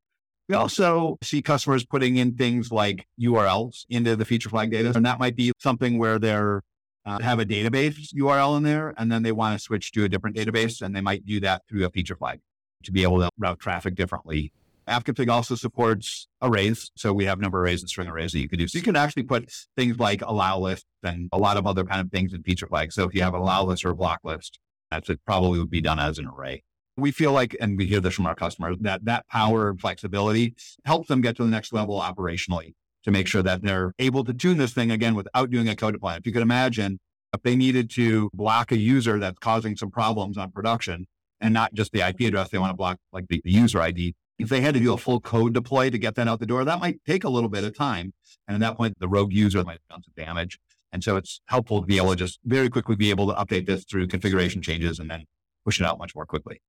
We 0.48 0.54
also 0.54 1.16
see 1.22 1.40
customers 1.40 1.86
putting 1.86 2.16
in 2.16 2.34
things 2.36 2.70
like 2.70 3.06
URLs 3.18 3.86
into 3.88 4.14
the 4.14 4.26
feature 4.26 4.50
flag 4.50 4.70
data. 4.70 4.92
And 4.94 5.06
that 5.06 5.18
might 5.18 5.36
be 5.36 5.52
something 5.58 5.98
where 5.98 6.18
they're 6.18 6.62
uh, 7.06 7.18
have 7.20 7.38
a 7.38 7.44
database 7.44 8.14
URL 8.14 8.56
in 8.56 8.62
there 8.62 8.94
and 8.96 9.12
then 9.12 9.22
they 9.22 9.32
want 9.32 9.58
to 9.58 9.62
switch 9.62 9.92
to 9.92 10.04
a 10.04 10.08
different 10.08 10.36
database 10.36 10.80
and 10.80 10.96
they 10.96 11.00
might 11.00 11.26
do 11.26 11.40
that 11.40 11.62
through 11.68 11.84
a 11.84 11.90
feature 11.90 12.16
flag 12.16 12.40
to 12.82 12.92
be 12.92 13.02
able 13.02 13.18
to 13.18 13.28
route 13.38 13.58
traffic 13.58 13.94
differently 13.94 14.52
AppConfig 14.86 15.28
also 15.28 15.54
supports 15.54 16.28
arrays. 16.42 16.90
So 16.96 17.12
we 17.12 17.24
have 17.24 17.40
number 17.40 17.60
arrays 17.60 17.80
and 17.80 17.88
string 17.88 18.08
arrays 18.08 18.32
that 18.32 18.40
you 18.40 18.48
could 18.48 18.58
do. 18.58 18.68
So 18.68 18.78
you 18.78 18.84
can 18.84 18.96
actually 18.96 19.24
put 19.24 19.50
things 19.76 19.98
like 19.98 20.22
allow 20.22 20.58
list 20.58 20.86
and 21.02 21.28
a 21.32 21.38
lot 21.38 21.56
of 21.56 21.66
other 21.66 21.84
kind 21.84 22.00
of 22.00 22.10
things 22.10 22.32
in 22.32 22.42
feature 22.42 22.66
flags. 22.66 22.94
So 22.94 23.04
if 23.04 23.14
you 23.14 23.22
have 23.22 23.34
an 23.34 23.40
allow 23.40 23.64
list 23.64 23.84
or 23.84 23.90
a 23.90 23.96
block 23.96 24.20
list, 24.24 24.58
that's 24.90 25.08
it 25.08 25.20
probably 25.26 25.58
would 25.58 25.70
be 25.70 25.80
done 25.80 25.98
as 25.98 26.18
an 26.18 26.26
array. 26.26 26.62
We 26.96 27.10
feel 27.10 27.32
like, 27.32 27.56
and 27.60 27.76
we 27.76 27.86
hear 27.86 28.00
this 28.00 28.14
from 28.14 28.26
our 28.26 28.36
customers, 28.36 28.76
that 28.80 29.04
that 29.04 29.26
power 29.28 29.68
and 29.68 29.80
flexibility 29.80 30.54
helps 30.84 31.08
them 31.08 31.20
get 31.20 31.36
to 31.36 31.44
the 31.44 31.50
next 31.50 31.72
level 31.72 32.00
operationally 32.00 32.74
to 33.02 33.10
make 33.10 33.26
sure 33.26 33.42
that 33.42 33.62
they're 33.62 33.92
able 33.98 34.24
to 34.24 34.32
tune 34.32 34.58
this 34.58 34.72
thing 34.72 34.90
again 34.90 35.14
without 35.14 35.50
doing 35.50 35.68
a 35.68 35.76
code 35.76 35.94
deployment. 35.94 36.22
If 36.22 36.26
you 36.26 36.32
could 36.32 36.42
imagine 36.42 37.00
if 37.34 37.42
they 37.42 37.56
needed 37.56 37.90
to 37.90 38.30
block 38.32 38.70
a 38.70 38.78
user 38.78 39.18
that's 39.18 39.38
causing 39.38 39.76
some 39.76 39.90
problems 39.90 40.38
on 40.38 40.52
production 40.52 41.06
and 41.40 41.52
not 41.52 41.74
just 41.74 41.92
the 41.92 42.06
IP 42.06 42.20
address, 42.20 42.48
they 42.50 42.58
want 42.58 42.70
to 42.70 42.76
block 42.76 42.98
like 43.12 43.26
the, 43.28 43.40
the 43.44 43.50
user 43.50 43.80
ID 43.80 44.14
if 44.38 44.48
they 44.48 44.60
had 44.60 44.74
to 44.74 44.80
do 44.80 44.92
a 44.92 44.98
full 44.98 45.20
code 45.20 45.54
deploy 45.54 45.90
to 45.90 45.98
get 45.98 46.14
that 46.16 46.28
out 46.28 46.40
the 46.40 46.46
door, 46.46 46.64
that 46.64 46.80
might 46.80 47.00
take 47.06 47.24
a 47.24 47.28
little 47.28 47.48
bit 47.48 47.64
of 47.64 47.76
time. 47.76 48.12
And 48.48 48.54
at 48.54 48.60
that 48.60 48.76
point, 48.76 48.98
the 48.98 49.08
rogue 49.08 49.32
user 49.32 49.62
might 49.64 49.72
have 49.72 49.88
done 49.88 50.02
some 50.02 50.12
damage. 50.16 50.58
And 50.92 51.02
so 51.02 51.16
it's 51.16 51.40
helpful 51.46 51.80
to 51.80 51.86
be 51.86 51.96
able 51.96 52.10
to 52.10 52.16
just 52.16 52.38
very 52.44 52.68
quickly 52.68 52.96
be 52.96 53.10
able 53.10 53.26
to 53.28 53.34
update 53.34 53.66
this 53.66 53.84
through 53.84 54.06
configuration 54.08 54.62
changes 54.62 54.98
and 54.98 55.10
then 55.10 55.24
push 55.64 55.80
it 55.80 55.86
out 55.86 55.98
much 55.98 56.14
more 56.14 56.26
quickly. 56.26 56.60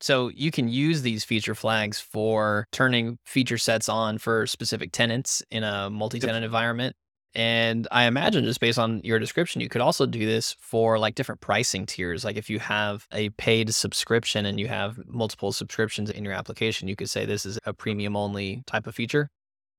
So 0.00 0.28
you 0.28 0.50
can 0.50 0.68
use 0.68 1.02
these 1.02 1.24
feature 1.24 1.54
flags 1.54 1.98
for 1.98 2.66
turning 2.72 3.18
feature 3.24 3.58
sets 3.58 3.88
on 3.88 4.18
for 4.18 4.46
specific 4.46 4.92
tenants 4.92 5.42
in 5.50 5.64
a 5.64 5.88
multi-tenant 5.88 6.42
yep. 6.42 6.48
environment. 6.48 6.96
And 7.34 7.88
I 7.90 8.04
imagine 8.04 8.44
just 8.44 8.60
based 8.60 8.78
on 8.78 9.00
your 9.02 9.18
description, 9.18 9.60
you 9.60 9.68
could 9.68 9.80
also 9.80 10.06
do 10.06 10.24
this 10.24 10.56
for 10.60 10.98
like 10.98 11.16
different 11.16 11.40
pricing 11.40 11.84
tiers. 11.84 12.24
Like 12.24 12.36
if 12.36 12.48
you 12.48 12.60
have 12.60 13.08
a 13.10 13.30
paid 13.30 13.74
subscription 13.74 14.46
and 14.46 14.60
you 14.60 14.68
have 14.68 15.00
multiple 15.06 15.52
subscriptions 15.52 16.10
in 16.10 16.24
your 16.24 16.32
application, 16.32 16.86
you 16.86 16.94
could 16.94 17.10
say 17.10 17.24
this 17.24 17.44
is 17.44 17.58
a 17.64 17.72
premium 17.72 18.14
only 18.16 18.62
type 18.66 18.86
of 18.86 18.94
feature. 18.94 19.30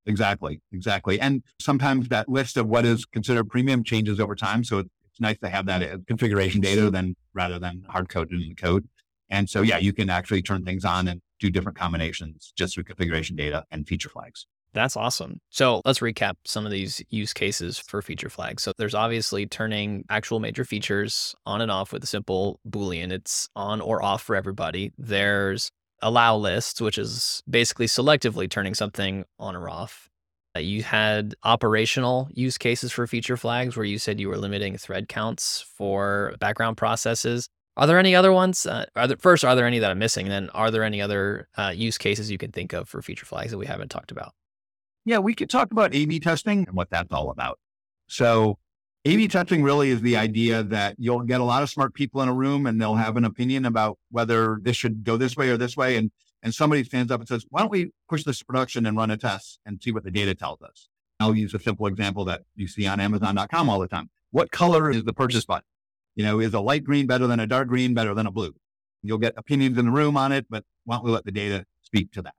Exactly. 0.05 0.62
Exactly. 0.74 1.19
And 1.19 1.43
sometimes 1.59 2.09
that 2.09 2.27
list 2.27 2.57
of 2.57 2.67
what 2.67 2.85
is 2.85 3.05
considered 3.05 3.50
premium 3.50 3.83
changes 3.83 4.19
over 4.19 4.35
time. 4.35 4.63
So 4.63 4.79
it's 4.79 4.89
nice 5.19 5.38
to 5.39 5.50
have 5.50 5.65
that 5.67 5.81
uh, 5.81 5.97
configuration 6.07 6.59
data 6.59 6.81
mm-hmm. 6.81 6.91
than 6.91 7.15
rather 7.33 7.57
than 7.57 7.83
hard 7.88 8.09
coded 8.09 8.41
in 8.41 8.50
the 8.50 8.55
code. 8.55 8.88
And 9.29 9.50
so, 9.50 9.62
yeah, 9.62 9.77
you 9.77 9.93
can 9.93 10.09
actually 10.09 10.41
turn 10.41 10.63
things 10.65 10.85
on 10.85 11.07
and 11.07 11.21
do 11.39 11.50
different 11.50 11.77
combinations 11.77 12.53
just 12.55 12.75
through 12.75 12.83
configuration 12.83 13.35
data 13.35 13.63
and 13.71 13.88
feature 13.88 14.09
flags. 14.09 14.45
That's 14.75 14.98
awesome. 14.98 15.39
So 15.50 15.82
let's 15.86 16.00
recap 16.00 16.34
some 16.44 16.65
of 16.65 16.72
these 16.72 17.01
use 17.10 17.32
cases 17.32 17.79
for 17.79 18.01
feature 18.01 18.29
flags. 18.29 18.62
So 18.62 18.74
there's 18.77 18.94
obviously 18.94 19.46
turning 19.46 20.03
actual 20.10 20.41
major 20.41 20.65
features 20.65 21.34
on 21.46 21.62
and 21.62 21.72
off 21.72 21.94
with 21.94 22.03
a 22.03 22.08
simple 22.08 22.60
Boolean. 22.70 23.12
It's 23.12 23.48
on 23.55 23.79
or 23.79 24.03
off 24.03 24.22
for 24.22 24.36
everybody. 24.36 24.91
There's 24.98 25.72
allow 26.01 26.36
lists, 26.36 26.82
which 26.82 26.98
is 26.98 27.41
basically 27.50 27.86
selectively 27.86 28.50
turning 28.50 28.74
something 28.74 29.24
on 29.39 29.55
or 29.55 29.70
off. 29.70 30.10
You 30.58 30.84
had 30.84 31.36
operational 31.44 32.27
use 32.34 32.58
cases 32.58 32.91
for 32.91 33.08
feature 33.08 33.38
flags 33.38 33.77
where 33.77 33.86
you 33.86 33.98
said 33.98 34.20
you 34.20 34.27
were 34.27 34.38
limiting 34.38 34.77
thread 34.77 35.08
counts 35.08 35.65
for 35.77 36.36
background 36.39 36.75
processes. 36.75 37.48
Are 37.77 37.88
there 37.88 38.00
any 38.00 38.13
other 38.13 38.34
ones? 38.34 38.65
Uh, 38.65 38.86
are 38.96 39.08
there, 39.08 39.17
first, 39.17 39.46
are 39.46 39.55
there 39.55 39.67
any 39.67 39.79
that 39.79 39.91
I'm 39.91 40.00
missing? 40.00 40.25
And 40.27 40.32
then, 40.32 40.50
are 40.50 40.72
there 40.72 40.84
any 40.84 41.01
other 41.01 41.48
uh, 41.58 41.74
use 41.75 41.98
cases 41.98 42.29
you 42.29 42.38
can 42.38 42.51
think 42.51 42.74
of 42.74 42.89
for 42.89 43.01
feature 43.01 43.25
flags 43.25 43.51
that 43.51 43.58
we 43.58 43.65
haven't 43.65 43.89
talked 43.89 44.12
about? 44.12 44.34
Yeah, 45.05 45.19
we 45.19 45.35
could 45.35 45.50
talk 45.50 45.71
about 45.71 45.93
A/B 45.93 46.19
testing 46.19 46.65
and 46.67 46.75
what 46.75 46.89
that's 46.89 47.13
all 47.13 47.29
about. 47.29 47.59
So, 48.07 48.57
A/B 49.05 49.27
testing 49.27 49.62
really 49.62 49.91
is 49.91 50.01
the 50.01 50.17
idea 50.17 50.63
that 50.63 50.95
you'll 50.97 51.21
get 51.21 51.39
a 51.39 51.43
lot 51.43 51.62
of 51.62 51.69
smart 51.69 51.93
people 51.93 52.21
in 52.21 52.27
a 52.27 52.33
room 52.33 52.65
and 52.65 52.81
they'll 52.81 52.95
have 52.95 53.15
an 53.15 53.24
opinion 53.24 53.65
about 53.65 54.00
whether 54.09 54.59
this 54.62 54.75
should 54.75 55.03
go 55.03 55.15
this 55.15 55.38
way 55.38 55.50
or 55.50 55.57
this 55.57 55.77
way, 55.77 55.95
and 55.95 56.12
and 56.41 56.53
somebody 56.53 56.83
stands 56.83 57.12
up 57.12 57.19
and 57.21 57.27
says, 57.27 57.45
"Why 57.50 57.62
don't 57.62 57.71
we 57.71 57.91
push 58.09 58.24
this 58.24 58.39
to 58.39 58.45
production 58.45 58.85
and 58.85 58.97
run 58.97 59.12
a 59.12 59.17
test 59.17 59.59
and 59.65 59.81
see 59.81 59.91
what 59.91 60.03
the 60.03 60.12
data 60.12 60.33
tells 60.35 60.62
us?" 60.62 60.89
I'll 61.19 61.35
use 61.35 61.53
a 61.53 61.59
simple 61.59 61.88
example 61.88 62.25
that 62.25 62.43
you 62.55 62.67
see 62.67 62.88
on 62.88 63.00
Amazon.com 63.00 63.69
all 63.69 63.79
the 63.79 63.88
time. 63.88 64.09
What 64.31 64.51
color 64.51 64.91
is 64.91 65.03
the 65.03 65.13
purchase 65.13 65.45
button? 65.45 65.65
You 66.15 66.25
know, 66.25 66.39
is 66.39 66.53
a 66.53 66.59
light 66.59 66.83
green 66.83 67.07
better 67.07 67.27
than 67.27 67.39
a 67.39 67.47
dark 67.47 67.67
green, 67.67 67.93
better 67.93 68.13
than 68.13 68.25
a 68.25 68.31
blue? 68.31 68.53
You'll 69.01 69.17
get 69.17 69.33
opinions 69.38 69.77
in 69.77 69.85
the 69.85 69.91
room 69.91 70.17
on 70.17 70.31
it, 70.31 70.47
but 70.50 70.65
why 70.83 70.95
don't 70.95 71.05
we 71.05 71.12
let 71.12 71.25
the 71.25 71.31
data 71.31 71.65
speak 71.83 72.12
to 72.13 72.21
that? 72.24 72.35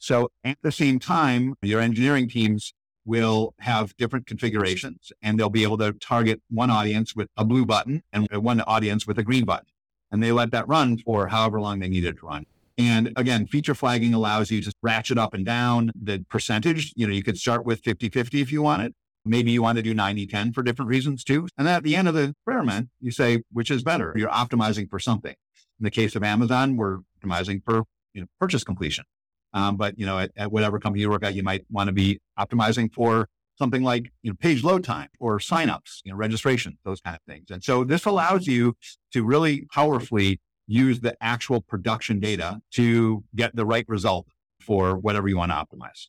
So 0.00 0.30
at 0.42 0.56
the 0.62 0.72
same 0.72 0.98
time, 0.98 1.54
your 1.60 1.80
engineering 1.80 2.28
teams 2.28 2.72
will 3.04 3.54
have 3.60 3.94
different 3.96 4.26
configurations 4.26 5.12
and 5.22 5.38
they'll 5.38 5.50
be 5.50 5.62
able 5.62 5.76
to 5.78 5.92
target 5.92 6.40
one 6.48 6.70
audience 6.70 7.14
with 7.14 7.28
a 7.36 7.44
blue 7.44 7.66
button 7.66 8.02
and 8.12 8.26
one 8.32 8.62
audience 8.62 9.06
with 9.06 9.18
a 9.18 9.22
green 9.22 9.44
button. 9.44 9.66
And 10.10 10.22
they 10.22 10.32
let 10.32 10.52
that 10.52 10.66
run 10.66 10.98
for 10.98 11.28
however 11.28 11.60
long 11.60 11.80
they 11.80 11.88
need 11.88 12.04
it 12.04 12.18
to 12.18 12.26
run. 12.26 12.46
And 12.78 13.12
again, 13.14 13.46
feature 13.46 13.74
flagging 13.74 14.14
allows 14.14 14.50
you 14.50 14.62
to 14.62 14.72
ratchet 14.82 15.18
up 15.18 15.34
and 15.34 15.44
down 15.44 15.92
the 15.94 16.24
percentage. 16.30 16.94
You 16.96 17.06
know, 17.06 17.12
you 17.12 17.22
could 17.22 17.36
start 17.36 17.66
with 17.66 17.80
50 17.80 18.08
50 18.08 18.40
if 18.40 18.50
you 18.50 18.62
wanted. 18.62 18.94
Maybe 19.26 19.50
you 19.50 19.60
want 19.60 19.76
to 19.76 19.82
do 19.82 19.92
90 19.92 20.26
10 20.26 20.54
for 20.54 20.62
different 20.62 20.88
reasons 20.88 21.24
too. 21.24 21.46
And 21.58 21.66
then 21.66 21.74
at 21.74 21.82
the 21.82 21.94
end 21.94 22.08
of 22.08 22.14
the 22.14 22.30
experiment, 22.30 22.88
you 23.00 23.10
say, 23.10 23.42
which 23.52 23.70
is 23.70 23.82
better? 23.82 24.14
You're 24.16 24.30
optimizing 24.30 24.88
for 24.88 24.98
something. 24.98 25.34
In 25.78 25.84
the 25.84 25.90
case 25.90 26.16
of 26.16 26.22
Amazon, 26.22 26.78
we're 26.78 27.00
optimizing 27.22 27.62
for 27.64 27.82
you 28.14 28.22
know, 28.22 28.26
purchase 28.40 28.64
completion. 28.64 29.04
Um, 29.52 29.76
but 29.76 29.98
you 29.98 30.06
know, 30.06 30.18
at, 30.18 30.30
at, 30.36 30.52
whatever 30.52 30.78
company 30.78 31.02
you 31.02 31.10
work 31.10 31.24
at, 31.24 31.34
you 31.34 31.42
might 31.42 31.64
want 31.70 31.88
to 31.88 31.92
be 31.92 32.20
optimizing 32.38 32.92
for 32.92 33.28
something 33.58 33.82
like 33.82 34.10
you 34.22 34.30
know 34.30 34.36
page 34.40 34.62
load 34.64 34.84
time 34.84 35.08
or 35.18 35.38
signups, 35.38 36.00
you 36.04 36.12
know, 36.12 36.16
registration, 36.16 36.78
those 36.84 37.00
kind 37.00 37.16
of 37.16 37.22
things. 37.32 37.50
And 37.50 37.62
so 37.62 37.84
this 37.84 38.04
allows 38.04 38.46
you 38.46 38.74
to 39.12 39.24
really 39.24 39.66
powerfully 39.72 40.40
use 40.66 41.00
the 41.00 41.16
actual 41.20 41.60
production 41.60 42.20
data 42.20 42.60
to 42.72 43.24
get 43.34 43.54
the 43.56 43.66
right 43.66 43.84
result 43.88 44.26
for 44.60 44.96
whatever 44.96 45.28
you 45.28 45.36
want 45.36 45.50
to 45.50 45.56
optimize. 45.56 46.06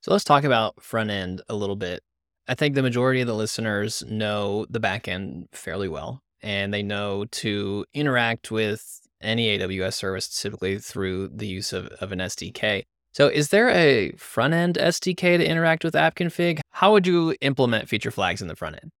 So 0.00 0.12
let's 0.12 0.24
talk 0.24 0.44
about 0.44 0.82
front 0.82 1.10
end 1.10 1.42
a 1.48 1.54
little 1.54 1.76
bit. 1.76 2.02
I 2.48 2.54
think 2.54 2.74
the 2.74 2.82
majority 2.82 3.20
of 3.20 3.26
the 3.26 3.34
listeners 3.34 4.02
know 4.08 4.66
the 4.70 4.80
back 4.80 5.06
end 5.06 5.48
fairly 5.52 5.88
well, 5.88 6.22
and 6.40 6.72
they 6.72 6.82
know 6.82 7.24
to 7.26 7.84
interact 7.94 8.50
with 8.50 9.00
any 9.20 9.58
AWS 9.58 9.94
service 9.94 10.28
typically 10.28 10.78
through 10.78 11.28
the 11.28 11.46
use 11.46 11.72
of, 11.72 11.86
of 12.00 12.12
an 12.12 12.18
SDK. 12.18 12.84
So, 13.12 13.26
is 13.28 13.48
there 13.48 13.68
a 13.70 14.12
front 14.12 14.54
end 14.54 14.76
SDK 14.76 15.38
to 15.38 15.48
interact 15.48 15.82
with 15.82 15.96
app 15.96 16.14
config? 16.14 16.60
How 16.70 16.92
would 16.92 17.06
you 17.06 17.34
implement 17.40 17.88
feature 17.88 18.10
flags 18.10 18.42
in 18.42 18.48
the 18.48 18.56
front 18.56 18.76
end? 18.76 18.92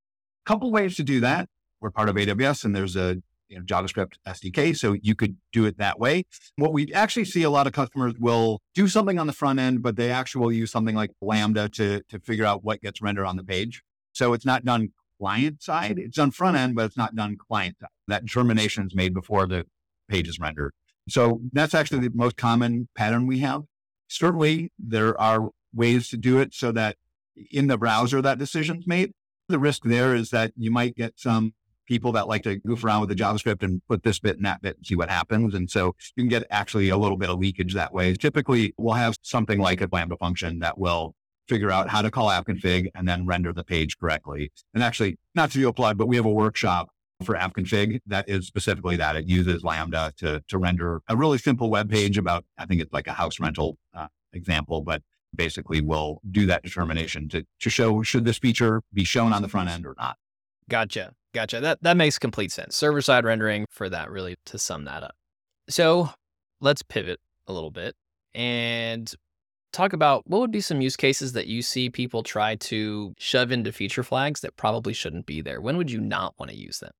A 0.46 0.48
couple 0.48 0.70
ways 0.72 0.96
to 0.96 1.02
do 1.02 1.20
that. 1.20 1.48
We're 1.80 1.90
part 1.90 2.08
of 2.08 2.16
AWS, 2.16 2.64
and 2.64 2.74
there's 2.74 2.96
a 2.96 3.18
you 3.48 3.58
know, 3.58 3.64
JavaScript 3.64 4.14
SDK, 4.26 4.76
so 4.76 4.94
you 5.02 5.14
could 5.14 5.36
do 5.52 5.64
it 5.66 5.78
that 5.78 5.98
way. 5.98 6.24
What 6.56 6.72
we 6.72 6.92
actually 6.92 7.24
see 7.24 7.42
a 7.42 7.50
lot 7.50 7.66
of 7.66 7.72
customers 7.72 8.14
will 8.18 8.60
do 8.74 8.88
something 8.88 9.18
on 9.18 9.26
the 9.26 9.32
front 9.32 9.58
end, 9.58 9.82
but 9.82 9.96
they 9.96 10.10
actually 10.10 10.42
will 10.42 10.52
use 10.52 10.70
something 10.70 10.94
like 10.94 11.10
Lambda 11.20 11.68
to 11.70 12.02
to 12.08 12.20
figure 12.20 12.44
out 12.44 12.64
what 12.64 12.80
gets 12.80 13.00
rendered 13.00 13.26
on 13.26 13.36
the 13.36 13.44
page. 13.44 13.82
So 14.12 14.32
it's 14.32 14.44
not 14.44 14.64
done 14.64 14.88
client 15.20 15.62
side; 15.62 15.98
it's 15.98 16.16
done 16.16 16.30
front 16.30 16.56
end, 16.56 16.74
but 16.74 16.86
it's 16.86 16.96
not 16.96 17.14
done 17.14 17.36
client 17.36 17.76
side. 17.80 17.88
That 18.08 18.26
determination 18.26 18.86
is 18.86 18.94
made 18.94 19.14
before 19.14 19.46
the 19.46 19.66
page 20.08 20.28
is 20.28 20.38
rendered. 20.38 20.72
So 21.08 21.40
that's 21.52 21.74
actually 21.74 22.00
the 22.00 22.14
most 22.14 22.36
common 22.36 22.88
pattern 22.94 23.26
we 23.26 23.38
have. 23.40 23.62
Certainly, 24.08 24.72
there 24.78 25.18
are 25.20 25.50
ways 25.74 26.08
to 26.08 26.16
do 26.16 26.38
it 26.38 26.54
so 26.54 26.72
that 26.72 26.96
in 27.50 27.66
the 27.66 27.78
browser 27.78 28.20
that 28.22 28.38
decision's 28.38 28.86
made. 28.86 29.12
The 29.48 29.58
risk 29.58 29.84
there 29.84 30.14
is 30.14 30.30
that 30.30 30.52
you 30.56 30.70
might 30.70 30.94
get 30.94 31.14
some 31.16 31.54
people 31.86 32.12
that 32.12 32.28
like 32.28 32.42
to 32.42 32.56
goof 32.56 32.84
around 32.84 33.00
with 33.00 33.08
the 33.08 33.14
JavaScript 33.14 33.62
and 33.62 33.80
put 33.88 34.02
this 34.02 34.18
bit 34.18 34.36
and 34.36 34.44
that 34.44 34.60
bit 34.60 34.76
and 34.76 34.86
see 34.86 34.94
what 34.94 35.08
happens. 35.08 35.54
And 35.54 35.70
so 35.70 35.94
you 36.16 36.22
can 36.22 36.28
get 36.28 36.44
actually 36.50 36.90
a 36.90 36.98
little 36.98 37.16
bit 37.16 37.30
of 37.30 37.38
leakage 37.38 37.72
that 37.74 37.94
way. 37.94 38.14
Typically, 38.14 38.74
we'll 38.76 38.94
have 38.94 39.16
something 39.22 39.58
like 39.58 39.80
a 39.80 39.88
Lambda 39.90 40.16
function 40.18 40.58
that 40.58 40.78
will 40.78 41.14
figure 41.48 41.70
out 41.70 41.88
how 41.88 42.02
to 42.02 42.10
call 42.10 42.30
app 42.30 42.46
config 42.46 42.88
and 42.94 43.08
then 43.08 43.24
render 43.24 43.54
the 43.54 43.64
page 43.64 43.96
correctly. 43.98 44.52
And 44.74 44.82
actually, 44.82 45.18
not 45.34 45.50
to 45.52 45.58
do 45.58 45.68
a 45.68 45.72
plug, 45.72 45.96
but 45.96 46.08
we 46.08 46.16
have 46.16 46.26
a 46.26 46.30
workshop 46.30 46.90
for 47.24 47.36
app 47.36 47.54
config 47.54 48.00
that 48.06 48.28
is 48.28 48.46
specifically 48.46 48.96
that. 48.96 49.16
It 49.16 49.26
uses 49.26 49.64
Lambda 49.64 50.12
to, 50.18 50.42
to 50.48 50.58
render 50.58 51.00
a 51.08 51.16
really 51.16 51.38
simple 51.38 51.70
web 51.70 51.90
page 51.90 52.18
about, 52.18 52.44
I 52.56 52.66
think 52.66 52.80
it's 52.80 52.92
like 52.92 53.06
a 53.06 53.12
house 53.12 53.40
rental 53.40 53.76
uh, 53.94 54.06
example, 54.32 54.82
but 54.82 55.02
basically 55.34 55.80
will 55.80 56.20
do 56.30 56.46
that 56.46 56.62
determination 56.62 57.28
to, 57.28 57.44
to 57.60 57.70
show 57.70 58.02
should 58.02 58.24
this 58.24 58.38
feature 58.38 58.82
be 58.92 59.04
shown 59.04 59.32
on 59.32 59.42
the 59.42 59.48
front 59.48 59.68
end 59.68 59.86
or 59.86 59.94
not. 59.98 60.16
Gotcha. 60.68 61.12
Gotcha. 61.34 61.60
That 61.60 61.82
that 61.82 61.96
makes 61.96 62.18
complete 62.18 62.50
sense. 62.50 62.74
Server 62.74 63.02
side 63.02 63.24
rendering 63.24 63.66
for 63.70 63.88
that 63.88 64.10
really 64.10 64.36
to 64.46 64.58
sum 64.58 64.84
that 64.84 65.02
up. 65.02 65.14
So 65.68 66.10
let's 66.60 66.82
pivot 66.82 67.20
a 67.46 67.52
little 67.52 67.70
bit 67.70 67.94
and 68.34 69.12
talk 69.72 69.92
about 69.92 70.26
what 70.26 70.40
would 70.40 70.50
be 70.50 70.60
some 70.60 70.80
use 70.80 70.96
cases 70.96 71.32
that 71.32 71.46
you 71.46 71.60
see 71.60 71.90
people 71.90 72.22
try 72.22 72.56
to 72.56 73.14
shove 73.18 73.52
into 73.52 73.72
feature 73.72 74.02
flags 74.02 74.40
that 74.40 74.56
probably 74.56 74.94
shouldn't 74.94 75.26
be 75.26 75.42
there. 75.42 75.60
When 75.60 75.76
would 75.76 75.90
you 75.90 76.00
not 76.00 76.34
want 76.38 76.50
to 76.50 76.56
use 76.56 76.78
them? 76.78 76.92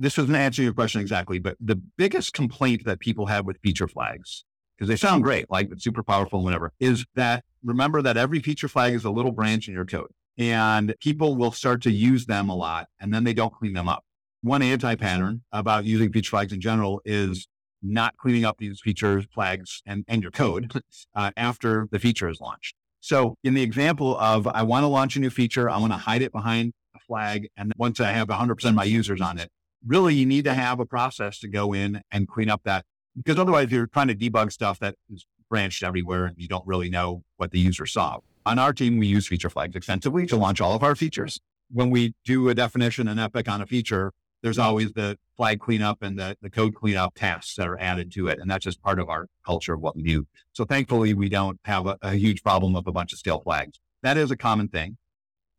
This 0.00 0.14
doesn't 0.14 0.34
answer 0.34 0.62
your 0.62 0.72
question 0.72 1.02
exactly, 1.02 1.38
but 1.38 1.58
the 1.60 1.76
biggest 1.76 2.32
complaint 2.32 2.86
that 2.86 3.00
people 3.00 3.26
have 3.26 3.44
with 3.44 3.58
feature 3.62 3.86
flags, 3.86 4.46
because 4.74 4.88
they 4.88 4.96
sound 4.96 5.22
great, 5.22 5.50
like 5.50 5.70
it's 5.70 5.84
super 5.84 6.02
powerful, 6.02 6.42
whatever, 6.42 6.72
is 6.80 7.04
that 7.16 7.44
remember 7.62 8.00
that 8.00 8.16
every 8.16 8.40
feature 8.40 8.66
flag 8.66 8.94
is 8.94 9.04
a 9.04 9.10
little 9.10 9.30
branch 9.30 9.68
in 9.68 9.74
your 9.74 9.84
code 9.84 10.10
and 10.38 10.94
people 11.00 11.36
will 11.36 11.52
start 11.52 11.82
to 11.82 11.90
use 11.90 12.24
them 12.24 12.48
a 12.48 12.56
lot 12.56 12.88
and 12.98 13.12
then 13.12 13.24
they 13.24 13.34
don't 13.34 13.52
clean 13.52 13.74
them 13.74 13.90
up. 13.90 14.02
One 14.40 14.62
anti 14.62 14.94
pattern 14.94 15.42
about 15.52 15.84
using 15.84 16.10
feature 16.10 16.30
flags 16.30 16.54
in 16.54 16.62
general 16.62 17.02
is 17.04 17.46
not 17.82 18.16
cleaning 18.16 18.46
up 18.46 18.56
these 18.56 18.80
feature 18.80 19.22
flags 19.34 19.82
and, 19.84 20.06
and 20.08 20.22
your 20.22 20.30
code 20.30 20.72
uh, 21.14 21.30
after 21.36 21.88
the 21.90 21.98
feature 21.98 22.30
is 22.30 22.40
launched. 22.40 22.74
So 23.00 23.36
in 23.44 23.52
the 23.52 23.62
example 23.62 24.16
of 24.16 24.46
I 24.46 24.62
want 24.62 24.84
to 24.84 24.88
launch 24.88 25.14
a 25.16 25.20
new 25.20 25.28
feature, 25.28 25.68
I 25.68 25.76
want 25.76 25.92
to 25.92 25.98
hide 25.98 26.22
it 26.22 26.32
behind 26.32 26.72
a 26.96 27.00
flag. 27.00 27.48
And 27.58 27.70
once 27.76 28.00
I 28.00 28.12
have 28.12 28.28
100% 28.28 28.64
of 28.64 28.74
my 28.74 28.84
users 28.84 29.20
on 29.20 29.38
it, 29.38 29.50
really 29.86 30.14
you 30.14 30.26
need 30.26 30.44
to 30.44 30.54
have 30.54 30.80
a 30.80 30.86
process 30.86 31.38
to 31.40 31.48
go 31.48 31.72
in 31.72 32.02
and 32.10 32.28
clean 32.28 32.50
up 32.50 32.62
that 32.64 32.84
because 33.16 33.38
otherwise 33.38 33.70
you're 33.70 33.86
trying 33.86 34.08
to 34.08 34.14
debug 34.14 34.52
stuff 34.52 34.78
that 34.78 34.96
is 35.12 35.26
branched 35.48 35.82
everywhere 35.82 36.26
and 36.26 36.36
you 36.38 36.48
don't 36.48 36.66
really 36.66 36.90
know 36.90 37.22
what 37.36 37.50
the 37.50 37.58
user 37.58 37.86
saw. 37.86 38.18
On 38.46 38.58
our 38.58 38.72
team, 38.72 38.98
we 38.98 39.06
use 39.06 39.26
feature 39.26 39.50
flags 39.50 39.76
extensively 39.76 40.26
to 40.26 40.36
launch 40.36 40.60
all 40.60 40.74
of 40.74 40.82
our 40.82 40.94
features. 40.94 41.40
When 41.70 41.90
we 41.90 42.14
do 42.24 42.48
a 42.48 42.54
definition 42.54 43.08
and 43.08 43.20
epic 43.20 43.48
on 43.48 43.60
a 43.60 43.66
feature, 43.66 44.12
there's 44.42 44.58
always 44.58 44.92
the 44.92 45.18
flag 45.36 45.60
cleanup 45.60 46.02
and 46.02 46.18
the, 46.18 46.36
the 46.40 46.48
code 46.48 46.74
cleanup 46.74 47.14
tasks 47.14 47.56
that 47.56 47.68
are 47.68 47.78
added 47.78 48.10
to 48.12 48.28
it. 48.28 48.38
And 48.38 48.50
that's 48.50 48.64
just 48.64 48.82
part 48.82 48.98
of 48.98 49.08
our 49.08 49.26
culture 49.44 49.74
of 49.74 49.80
what 49.80 49.96
we 49.96 50.02
do. 50.02 50.26
So 50.52 50.64
thankfully, 50.64 51.12
we 51.12 51.28
don't 51.28 51.60
have 51.64 51.86
a, 51.86 51.98
a 52.00 52.12
huge 52.12 52.42
problem 52.42 52.74
of 52.74 52.86
a 52.86 52.92
bunch 52.92 53.12
of 53.12 53.18
stale 53.18 53.40
flags. 53.40 53.78
That 54.02 54.16
is 54.16 54.30
a 54.30 54.36
common 54.36 54.68
thing. 54.68 54.96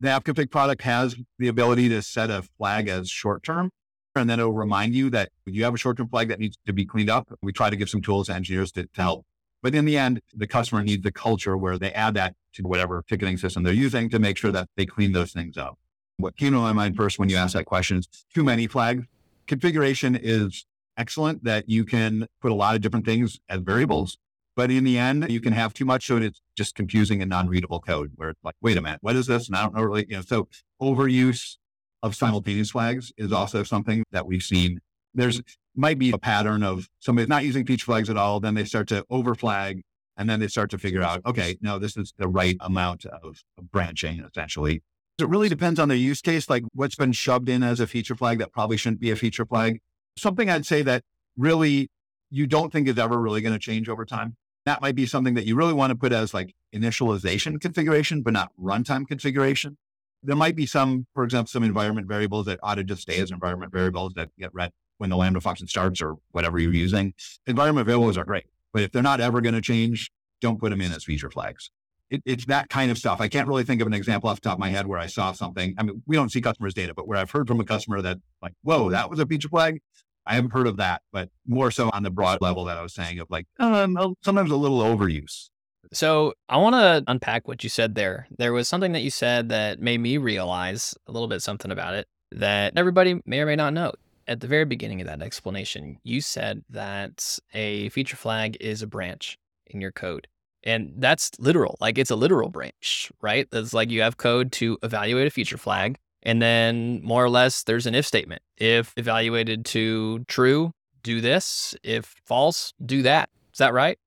The 0.00 0.08
AppConfig 0.08 0.50
product 0.50 0.82
has 0.82 1.14
the 1.38 1.46
ability 1.46 1.88
to 1.90 2.02
set 2.02 2.28
a 2.28 2.42
flag 2.58 2.88
as 2.88 3.08
short 3.08 3.44
term, 3.44 3.70
and 4.16 4.28
then 4.28 4.38
it'll 4.38 4.52
remind 4.52 4.94
you 4.94 5.10
that 5.10 5.30
you 5.46 5.64
have 5.64 5.74
a 5.74 5.78
short 5.78 5.96
term 5.96 6.08
flag 6.08 6.28
that 6.28 6.38
needs 6.38 6.58
to 6.66 6.72
be 6.72 6.84
cleaned 6.84 7.10
up. 7.10 7.28
We 7.42 7.52
try 7.52 7.70
to 7.70 7.76
give 7.76 7.88
some 7.88 8.02
tools 8.02 8.26
to 8.26 8.34
engineers 8.34 8.72
to, 8.72 8.84
to 8.84 9.02
help 9.02 9.26
but 9.62 9.76
in 9.76 9.84
the 9.84 9.96
end, 9.96 10.20
the 10.34 10.46
customer 10.46 10.82
needs 10.82 11.04
the 11.04 11.12
culture 11.12 11.56
where 11.56 11.78
they 11.78 11.92
add 11.92 12.14
that 12.14 12.34
to 12.54 12.62
whatever 12.62 13.04
ticketing 13.08 13.38
system 13.38 13.62
they're 13.62 13.72
using 13.72 14.10
to 14.10 14.18
make 14.18 14.36
sure 14.36 14.50
that 14.50 14.68
they 14.76 14.84
clean 14.84 15.12
those 15.12 15.32
things 15.32 15.56
up. 15.56 15.78
What 16.16 16.36
came 16.36 16.52
to 16.52 16.58
my 16.58 16.72
mind 16.72 16.96
first 16.96 17.18
when 17.18 17.28
you 17.28 17.36
asked 17.36 17.54
that 17.54 17.64
question 17.64 17.98
is 17.98 18.08
too 18.34 18.44
many 18.44 18.66
flags. 18.66 19.04
Configuration 19.46 20.16
is 20.20 20.66
excellent 20.96 21.44
that 21.44 21.68
you 21.68 21.84
can 21.84 22.26
put 22.40 22.50
a 22.50 22.54
lot 22.54 22.74
of 22.74 22.80
different 22.80 23.06
things 23.06 23.40
as 23.48 23.60
variables. 23.60 24.18
But 24.54 24.70
in 24.70 24.84
the 24.84 24.98
end, 24.98 25.30
you 25.30 25.40
can 25.40 25.54
have 25.54 25.72
too 25.72 25.86
much 25.86 26.06
so 26.06 26.18
it's 26.18 26.42
just 26.54 26.74
confusing 26.74 27.22
and 27.22 27.30
non-readable 27.30 27.80
code 27.80 28.12
where 28.16 28.30
it's 28.30 28.44
like, 28.44 28.56
wait 28.60 28.76
a 28.76 28.82
minute, 28.82 28.98
what 29.00 29.16
is 29.16 29.26
this? 29.26 29.46
And 29.46 29.56
I 29.56 29.62
don't 29.62 29.74
know 29.74 29.82
really, 29.82 30.04
you 30.06 30.16
know, 30.16 30.20
so 30.20 30.48
overuse 30.80 31.56
of 32.02 32.14
simultaneous 32.14 32.70
flags 32.70 33.12
is 33.16 33.32
also 33.32 33.62
something 33.62 34.04
that 34.12 34.26
we've 34.26 34.42
seen. 34.42 34.80
There's 35.14 35.40
might 35.74 35.98
be 35.98 36.10
a 36.10 36.18
pattern 36.18 36.62
of 36.62 36.88
somebody's 37.00 37.28
not 37.28 37.44
using 37.44 37.64
feature 37.64 37.86
flags 37.86 38.10
at 38.10 38.16
all. 38.16 38.40
Then 38.40 38.54
they 38.54 38.64
start 38.64 38.88
to 38.88 39.04
over 39.08 39.34
flag, 39.34 39.82
and 40.16 40.28
then 40.28 40.40
they 40.40 40.48
start 40.48 40.70
to 40.70 40.78
figure 40.78 41.02
out, 41.02 41.22
okay, 41.24 41.56
no, 41.60 41.78
this 41.78 41.96
is 41.96 42.12
the 42.18 42.28
right 42.28 42.56
amount 42.60 43.06
of, 43.06 43.42
of 43.58 43.70
branching 43.70 44.20
essentially. 44.20 44.82
It 45.18 45.28
really 45.28 45.48
depends 45.48 45.78
on 45.78 45.88
the 45.88 45.96
use 45.96 46.20
case, 46.20 46.50
like 46.50 46.64
what's 46.74 46.96
been 46.96 47.12
shoved 47.12 47.48
in 47.48 47.62
as 47.62 47.80
a 47.80 47.86
feature 47.86 48.14
flag 48.14 48.38
that 48.38 48.52
probably 48.52 48.76
shouldn't 48.76 49.00
be 49.00 49.10
a 49.10 49.16
feature 49.16 49.46
flag. 49.46 49.80
Something 50.16 50.50
I'd 50.50 50.66
say 50.66 50.82
that 50.82 51.04
really 51.36 51.90
you 52.30 52.46
don't 52.46 52.72
think 52.72 52.88
is 52.88 52.98
ever 52.98 53.18
really 53.18 53.40
going 53.40 53.52
to 53.52 53.58
change 53.58 53.88
over 53.88 54.04
time 54.04 54.36
that 54.64 54.80
might 54.80 54.94
be 54.94 55.06
something 55.06 55.34
that 55.34 55.46
you 55.46 55.56
really 55.56 55.72
want 55.72 55.90
to 55.90 55.96
put 55.96 56.12
as 56.12 56.32
like 56.32 56.54
initialization 56.74 57.60
configuration, 57.60 58.22
but 58.22 58.32
not 58.32 58.52
runtime 58.60 59.06
configuration. 59.06 59.76
There 60.22 60.36
might 60.36 60.56
be 60.56 60.66
some, 60.66 61.06
for 61.14 61.24
example, 61.24 61.48
some 61.48 61.64
environment 61.64 62.06
variables 62.06 62.46
that 62.46 62.60
ought 62.62 62.76
to 62.76 62.84
just 62.84 63.02
stay 63.02 63.18
as 63.18 63.30
environment 63.30 63.72
variables 63.72 64.14
that 64.14 64.30
get 64.38 64.54
read 64.54 64.72
when 64.98 65.10
the 65.10 65.16
Lambda 65.16 65.40
function 65.40 65.66
starts 65.66 66.00
or 66.00 66.16
whatever 66.30 66.58
you're 66.58 66.72
using. 66.72 67.12
Environment 67.46 67.86
variables 67.86 68.16
are 68.16 68.24
great, 68.24 68.44
but 68.72 68.82
if 68.82 68.92
they're 68.92 69.02
not 69.02 69.20
ever 69.20 69.40
going 69.40 69.54
to 69.54 69.60
change, 69.60 70.12
don't 70.40 70.60
put 70.60 70.70
them 70.70 70.80
in 70.80 70.92
as 70.92 71.04
feature 71.04 71.30
flags. 71.30 71.70
It, 72.10 72.22
it's 72.24 72.44
that 72.46 72.68
kind 72.68 72.90
of 72.90 72.98
stuff. 72.98 73.20
I 73.20 73.28
can't 73.28 73.48
really 73.48 73.64
think 73.64 73.80
of 73.80 73.86
an 73.86 73.94
example 73.94 74.28
off 74.28 74.40
the 74.40 74.48
top 74.48 74.56
of 74.56 74.60
my 74.60 74.68
head 74.68 74.86
where 74.86 74.98
I 74.98 75.06
saw 75.06 75.32
something. 75.32 75.74
I 75.78 75.82
mean, 75.82 76.02
we 76.06 76.14
don't 76.14 76.30
see 76.30 76.40
customers' 76.40 76.74
data, 76.74 76.94
but 76.94 77.08
where 77.08 77.18
I've 77.18 77.30
heard 77.30 77.48
from 77.48 77.58
a 77.58 77.64
customer 77.64 78.02
that 78.02 78.18
like, 78.42 78.52
whoa, 78.62 78.90
that 78.90 79.08
was 79.08 79.18
a 79.18 79.26
feature 79.26 79.48
flag. 79.48 79.80
I 80.24 80.34
haven't 80.34 80.52
heard 80.52 80.66
of 80.68 80.76
that, 80.76 81.02
but 81.12 81.30
more 81.46 81.70
so 81.70 81.90
on 81.92 82.04
the 82.04 82.10
broad 82.10 82.40
level 82.40 82.66
that 82.66 82.76
I 82.76 82.82
was 82.82 82.94
saying 82.94 83.18
of 83.18 83.28
like 83.30 83.46
um, 83.58 84.14
sometimes 84.22 84.50
a 84.50 84.56
little 84.56 84.80
overuse. 84.80 85.48
So 85.92 86.34
I 86.48 86.56
want 86.56 86.74
to 86.74 87.04
unpack 87.10 87.46
what 87.46 87.62
you 87.62 87.70
said 87.70 87.94
there. 87.94 88.26
There 88.38 88.52
was 88.52 88.68
something 88.68 88.92
that 88.92 89.02
you 89.02 89.10
said 89.10 89.50
that 89.50 89.80
made 89.80 89.98
me 89.98 90.16
realize 90.18 90.94
a 91.06 91.12
little 91.12 91.28
bit 91.28 91.42
something 91.42 91.70
about 91.70 91.94
it 91.94 92.06
that 92.32 92.72
everybody 92.76 93.20
may 93.26 93.40
or 93.40 93.46
may 93.46 93.56
not 93.56 93.74
know. 93.74 93.92
At 94.26 94.40
the 94.40 94.46
very 94.46 94.64
beginning 94.64 95.00
of 95.00 95.06
that 95.06 95.20
explanation, 95.20 95.98
you 96.04 96.20
said 96.20 96.64
that 96.70 97.38
a 97.52 97.88
feature 97.90 98.16
flag 98.16 98.56
is 98.60 98.80
a 98.80 98.86
branch 98.86 99.38
in 99.66 99.80
your 99.80 99.92
code. 99.92 100.28
And 100.64 100.94
that's 100.98 101.32
literal. 101.38 101.76
Like 101.80 101.98
it's 101.98 102.10
a 102.10 102.16
literal 102.16 102.48
branch, 102.48 103.10
right? 103.20 103.48
It's 103.52 103.74
like 103.74 103.90
you 103.90 104.00
have 104.02 104.16
code 104.16 104.52
to 104.52 104.78
evaluate 104.82 105.26
a 105.26 105.30
feature 105.30 105.58
flag 105.58 105.98
and 106.22 106.40
then 106.40 107.00
more 107.02 107.24
or 107.24 107.28
less, 107.28 107.64
there's 107.64 107.86
an 107.86 107.94
if 107.94 108.06
statement. 108.06 108.42
If 108.56 108.94
evaluated 108.96 109.64
to 109.66 110.20
true, 110.28 110.72
do 111.02 111.20
this. 111.20 111.74
If 111.82 112.14
false, 112.24 112.72
do 112.84 113.02
that. 113.02 113.28
Is 113.52 113.58
that 113.58 113.74
right? 113.74 113.98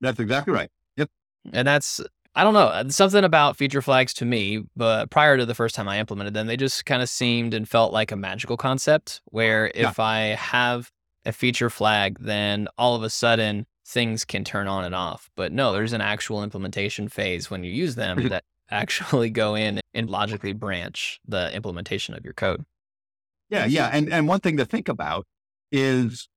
That's 0.00 0.18
exactly 0.18 0.52
right. 0.52 0.70
And 1.52 1.66
that's, 1.66 2.00
I 2.34 2.44
don't 2.44 2.54
know, 2.54 2.88
something 2.88 3.24
about 3.24 3.56
feature 3.56 3.82
flags 3.82 4.14
to 4.14 4.24
me, 4.24 4.62
but 4.76 5.10
prior 5.10 5.36
to 5.36 5.46
the 5.46 5.54
first 5.54 5.74
time 5.74 5.88
I 5.88 5.98
implemented 5.98 6.34
them, 6.34 6.46
they 6.46 6.56
just 6.56 6.86
kind 6.86 7.02
of 7.02 7.08
seemed 7.08 7.54
and 7.54 7.68
felt 7.68 7.92
like 7.92 8.12
a 8.12 8.16
magical 8.16 8.56
concept 8.56 9.20
where 9.26 9.68
if 9.74 9.98
yeah. 9.98 10.04
I 10.04 10.18
have 10.38 10.90
a 11.24 11.32
feature 11.32 11.70
flag, 11.70 12.18
then 12.20 12.68
all 12.78 12.94
of 12.94 13.02
a 13.02 13.10
sudden 13.10 13.66
things 13.86 14.24
can 14.24 14.44
turn 14.44 14.68
on 14.68 14.84
and 14.84 14.94
off. 14.94 15.30
But 15.36 15.52
no, 15.52 15.72
there's 15.72 15.92
an 15.92 16.00
actual 16.00 16.42
implementation 16.42 17.08
phase 17.08 17.50
when 17.50 17.64
you 17.64 17.72
use 17.72 17.94
them 17.94 18.28
that 18.28 18.44
actually 18.70 19.30
go 19.30 19.54
in 19.54 19.80
and 19.94 20.08
logically 20.08 20.52
branch 20.52 21.20
the 21.26 21.52
implementation 21.54 22.14
of 22.14 22.24
your 22.24 22.34
code. 22.34 22.64
Yeah, 23.48 23.66
yeah. 23.66 23.90
And 23.92 24.12
and 24.12 24.28
one 24.28 24.40
thing 24.40 24.56
to 24.58 24.64
think 24.64 24.88
about 24.88 25.26
is 25.72 26.28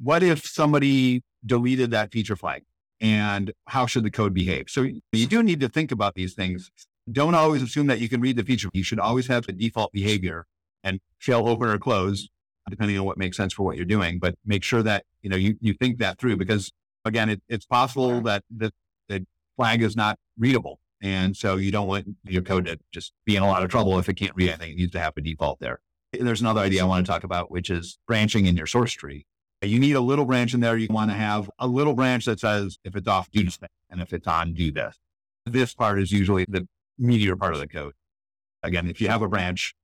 what 0.00 0.22
if 0.22 0.46
somebody 0.46 1.22
deleted 1.44 1.90
that 1.90 2.12
feature 2.12 2.36
flag 2.36 2.62
and 3.02 3.52
how 3.66 3.84
should 3.84 4.04
the 4.04 4.10
code 4.10 4.32
behave? 4.32 4.70
So 4.70 4.88
you 5.12 5.26
do 5.26 5.42
need 5.42 5.60
to 5.60 5.68
think 5.68 5.92
about 5.92 6.14
these 6.14 6.32
things. 6.32 6.70
Don't 7.10 7.34
always 7.34 7.62
assume 7.62 7.88
that 7.88 8.00
you 8.00 8.08
can 8.08 8.22
read 8.22 8.36
the 8.36 8.44
feature. 8.44 8.70
You 8.72 8.84
should 8.84 9.00
always 9.00 9.26
have 9.26 9.44
the 9.44 9.52
default 9.52 9.92
behavior 9.92 10.46
and 10.82 11.00
shell 11.18 11.46
open 11.46 11.68
or 11.68 11.78
close, 11.78 12.28
depending 12.70 12.98
on 12.98 13.04
what 13.04 13.18
makes 13.18 13.36
sense 13.36 13.52
for 13.52 13.64
what 13.64 13.76
you're 13.76 13.84
doing. 13.84 14.18
But 14.18 14.36
make 14.46 14.64
sure 14.64 14.82
that 14.84 15.04
you 15.20 15.28
know 15.28 15.36
you, 15.36 15.56
you 15.60 15.74
think 15.74 15.98
that 15.98 16.18
through 16.18 16.38
because 16.38 16.72
again, 17.04 17.28
it, 17.28 17.42
it's 17.48 17.66
possible 17.66 18.22
that 18.22 18.44
the, 18.50 18.72
the 19.08 19.26
flag 19.56 19.82
is 19.82 19.96
not 19.96 20.18
readable 20.38 20.78
and 21.02 21.36
so 21.36 21.56
you 21.56 21.72
don't 21.72 21.88
want 21.88 22.06
your 22.24 22.42
code 22.42 22.66
to 22.66 22.78
just 22.92 23.12
be 23.26 23.34
in 23.34 23.42
a 23.42 23.46
lot 23.46 23.64
of 23.64 23.70
trouble 23.70 23.98
if 23.98 24.08
it 24.08 24.14
can't 24.14 24.34
read 24.36 24.50
anything. 24.50 24.72
It 24.72 24.76
needs 24.76 24.92
to 24.92 25.00
have 25.00 25.14
a 25.16 25.20
default 25.20 25.58
there. 25.58 25.80
There's 26.12 26.40
another 26.40 26.60
idea 26.60 26.82
I 26.82 26.86
want 26.86 27.04
to 27.04 27.10
talk 27.10 27.24
about, 27.24 27.50
which 27.50 27.70
is 27.70 27.98
branching 28.06 28.46
in 28.46 28.56
your 28.56 28.66
source 28.66 28.92
tree. 28.92 29.26
You 29.62 29.78
need 29.78 29.94
a 29.94 30.00
little 30.00 30.24
branch 30.24 30.54
in 30.54 30.60
there. 30.60 30.76
You 30.76 30.88
want 30.90 31.10
to 31.10 31.16
have 31.16 31.50
a 31.58 31.66
little 31.66 31.94
branch 31.94 32.24
that 32.24 32.40
says, 32.40 32.78
if 32.84 32.96
it's 32.96 33.08
off, 33.08 33.30
do 33.30 33.44
this 33.44 33.56
thing. 33.56 33.68
And 33.90 34.00
if 34.00 34.12
it's 34.12 34.26
on, 34.26 34.54
do 34.54 34.72
this. 34.72 34.98
This 35.46 35.74
part 35.74 36.00
is 36.00 36.10
usually 36.12 36.44
the 36.48 36.66
meatier 37.00 37.38
part 37.38 37.54
of 37.54 37.60
the 37.60 37.68
code. 37.68 37.94
Again, 38.62 38.88
if 38.88 39.00
you 39.00 39.08
have 39.08 39.22
a 39.22 39.28
branch, 39.28 39.74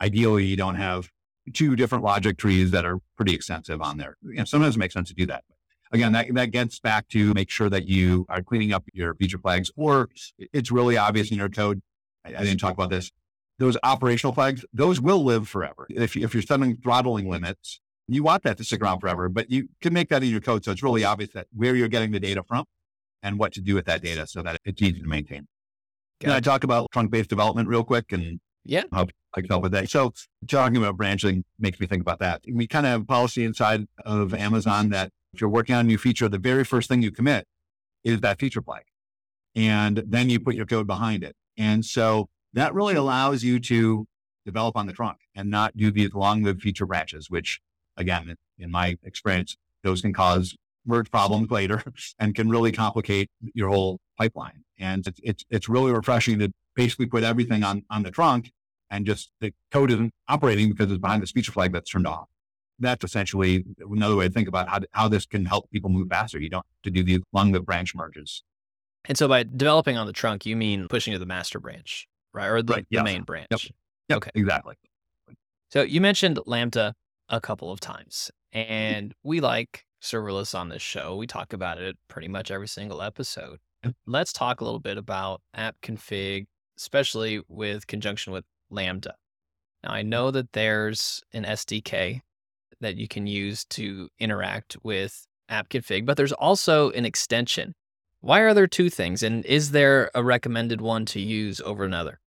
ideally 0.00 0.44
you 0.44 0.56
don't 0.56 0.76
have 0.76 1.10
two 1.52 1.76
different 1.76 2.04
logic 2.04 2.38
trees 2.38 2.70
that 2.70 2.84
are 2.84 2.98
pretty 3.16 3.34
extensive 3.34 3.82
on 3.82 3.98
there. 3.98 4.16
You 4.22 4.34
know, 4.34 4.44
sometimes 4.44 4.76
it 4.76 4.78
makes 4.78 4.94
sense 4.94 5.08
to 5.08 5.14
do 5.14 5.26
that 5.26 5.44
again, 5.92 6.12
that, 6.12 6.34
that 6.34 6.50
gets 6.50 6.80
back 6.80 7.08
to 7.08 7.32
make 7.34 7.50
sure 7.50 7.70
that 7.70 7.86
you 7.86 8.26
are 8.28 8.42
cleaning 8.42 8.72
up 8.72 8.84
your 8.92 9.14
feature 9.14 9.38
flags, 9.38 9.70
or 9.76 10.08
it's 10.38 10.72
really 10.72 10.96
obvious 10.96 11.30
in 11.30 11.36
your 11.36 11.48
code. 11.48 11.82
I, 12.24 12.30
I 12.30 12.44
didn't 12.44 12.58
talk 12.58 12.72
about 12.72 12.90
this. 12.90 13.12
Those 13.58 13.76
operational 13.82 14.32
flags, 14.32 14.64
those 14.72 15.00
will 15.00 15.22
live 15.22 15.48
forever. 15.48 15.86
If, 15.88 16.16
if 16.16 16.34
you're 16.34 16.42
setting 16.42 16.76
throttling 16.76 17.28
limits, 17.28 17.80
you 18.08 18.22
want 18.22 18.42
that 18.42 18.56
to 18.58 18.64
stick 18.64 18.82
around 18.82 19.00
forever, 19.00 19.28
but 19.28 19.50
you 19.50 19.68
can 19.80 19.92
make 19.92 20.08
that 20.10 20.22
in 20.22 20.30
your 20.30 20.40
code. 20.40 20.64
So 20.64 20.72
it's 20.72 20.82
really 20.82 21.04
obvious 21.04 21.30
that 21.34 21.46
where 21.52 21.74
you're 21.74 21.88
getting 21.88 22.10
the 22.10 22.20
data 22.20 22.42
from 22.42 22.64
and 23.22 23.38
what 23.38 23.52
to 23.52 23.60
do 23.60 23.74
with 23.74 23.86
that 23.86 24.02
data 24.02 24.26
so 24.26 24.42
that 24.42 24.58
it's 24.64 24.82
easy 24.82 25.00
to 25.00 25.06
maintain. 25.06 25.46
Can 26.20 26.30
I 26.30 26.40
talk 26.40 26.62
about 26.62 26.88
trunk 26.92 27.10
based 27.10 27.30
development 27.30 27.68
real 27.68 27.84
quick 27.84 28.12
and 28.12 28.40
yeah, 28.64 28.84
I 28.92 29.40
can 29.40 29.48
help 29.48 29.62
with 29.62 29.72
that. 29.72 29.90
So 29.90 30.12
talking 30.46 30.76
about 30.76 30.96
branching 30.96 31.44
makes 31.58 31.80
me 31.80 31.86
think 31.86 32.00
about 32.00 32.20
that. 32.20 32.42
We 32.50 32.66
kind 32.66 32.86
of 32.86 32.92
have 32.92 33.00
a 33.02 33.04
policy 33.04 33.44
inside 33.44 33.86
of 34.04 34.34
Amazon 34.34 34.90
that 34.90 35.10
if 35.32 35.40
you're 35.40 35.50
working 35.50 35.74
on 35.74 35.80
a 35.80 35.88
new 35.88 35.98
feature, 35.98 36.28
the 36.28 36.38
very 36.38 36.64
first 36.64 36.88
thing 36.88 37.02
you 37.02 37.10
commit 37.10 37.46
is 38.04 38.20
that 38.20 38.38
feature 38.38 38.62
flag. 38.62 38.84
And 39.54 40.02
then 40.06 40.30
you 40.30 40.38
put 40.38 40.54
your 40.54 40.66
code 40.66 40.86
behind 40.86 41.24
it. 41.24 41.34
And 41.56 41.84
so 41.84 42.28
that 42.52 42.74
really 42.74 42.94
hmm. 42.94 43.00
allows 43.00 43.42
you 43.42 43.58
to 43.60 44.06
develop 44.44 44.76
on 44.76 44.86
the 44.86 44.92
trunk 44.92 45.18
and 45.34 45.50
not 45.50 45.76
do 45.76 45.90
these 45.90 46.12
long 46.14 46.42
lived 46.42 46.62
feature 46.62 46.86
branches, 46.86 47.30
which 47.30 47.60
again, 47.96 48.36
in 48.58 48.70
my 48.70 48.96
experience, 49.02 49.56
those 49.82 50.02
can 50.02 50.12
cause 50.12 50.56
merge 50.84 51.10
problems 51.10 51.50
later 51.50 51.82
and 52.18 52.34
can 52.34 52.48
really 52.48 52.72
complicate 52.72 53.30
your 53.54 53.68
whole 53.68 54.00
pipeline. 54.18 54.64
And 54.78 55.06
it's, 55.06 55.20
it's, 55.22 55.44
it's 55.50 55.68
really 55.68 55.92
refreshing 55.92 56.38
to 56.40 56.52
basically 56.74 57.06
put 57.06 57.22
everything 57.22 57.62
on, 57.62 57.84
on 57.90 58.02
the 58.02 58.10
trunk 58.10 58.52
and 58.90 59.06
just 59.06 59.30
the 59.40 59.52
code 59.70 59.90
isn't 59.90 60.12
operating 60.28 60.70
because 60.70 60.90
it's 60.90 61.00
behind 61.00 61.22
the 61.22 61.26
feature 61.26 61.52
flag 61.52 61.72
that's 61.72 61.90
turned 61.90 62.06
off 62.06 62.28
that's 62.82 63.04
essentially 63.04 63.64
another 63.80 64.16
way 64.16 64.28
to 64.28 64.32
think 64.32 64.48
about 64.48 64.68
how, 64.68 64.80
how 64.92 65.08
this 65.08 65.24
can 65.24 65.46
help 65.46 65.70
people 65.70 65.88
move 65.88 66.08
faster. 66.08 66.38
You 66.38 66.50
don't 66.50 66.66
have 66.66 66.82
to 66.82 66.90
do 66.90 67.02
the 67.02 67.22
long 67.32 67.52
lived 67.52 67.66
branch 67.66 67.94
merges. 67.94 68.42
And 69.04 69.16
so 69.16 69.26
by 69.28 69.44
developing 69.44 69.96
on 69.96 70.06
the 70.06 70.12
trunk, 70.12 70.46
you 70.46 70.56
mean 70.56 70.88
pushing 70.88 71.12
to 71.12 71.18
the 71.18 71.26
master 71.26 71.58
branch, 71.58 72.08
right? 72.32 72.46
Or 72.46 72.62
the, 72.62 72.74
right, 72.74 72.86
the 72.90 73.02
main 73.02 73.22
branch. 73.22 73.48
Yep. 73.50 73.60
Yep, 74.08 74.16
okay. 74.18 74.30
Exactly. 74.34 74.74
So 75.70 75.82
you 75.82 76.00
mentioned 76.00 76.38
Lambda 76.46 76.94
a 77.28 77.40
couple 77.40 77.70
of 77.70 77.80
times, 77.80 78.30
mm-hmm. 78.54 78.72
and 78.72 79.14
we 79.22 79.40
like 79.40 79.84
serverless 80.02 80.58
on 80.58 80.68
this 80.68 80.82
show. 80.82 81.16
We 81.16 81.26
talk 81.26 81.52
about 81.52 81.78
it 81.78 81.96
pretty 82.08 82.28
much 82.28 82.50
every 82.50 82.68
single 82.68 83.02
episode. 83.02 83.58
Let's 84.06 84.32
talk 84.32 84.60
a 84.60 84.64
little 84.64 84.80
bit 84.80 84.96
about 84.96 85.42
app 85.54 85.76
config, 85.82 86.46
especially 86.76 87.40
with 87.48 87.86
conjunction 87.86 88.32
with 88.32 88.44
Lambda. 88.70 89.14
Now, 89.82 89.92
I 89.92 90.00
mm-hmm. 90.00 90.08
know 90.08 90.30
that 90.30 90.52
there's 90.52 91.22
an 91.32 91.44
SDK 91.44 92.20
that 92.80 92.96
you 92.96 93.08
can 93.08 93.26
use 93.26 93.64
to 93.66 94.08
interact 94.18 94.76
with 94.82 95.26
app 95.48 95.68
config, 95.68 96.06
but 96.06 96.16
there's 96.16 96.32
also 96.32 96.90
an 96.90 97.04
extension. 97.04 97.74
Why 98.20 98.40
are 98.40 98.54
there 98.54 98.66
two 98.66 98.90
things? 98.90 99.22
And 99.22 99.44
is 99.46 99.72
there 99.72 100.10
a 100.14 100.22
recommended 100.22 100.80
one 100.80 101.04
to 101.06 101.20
use 101.20 101.60
over 101.60 101.84
another? 101.84 102.20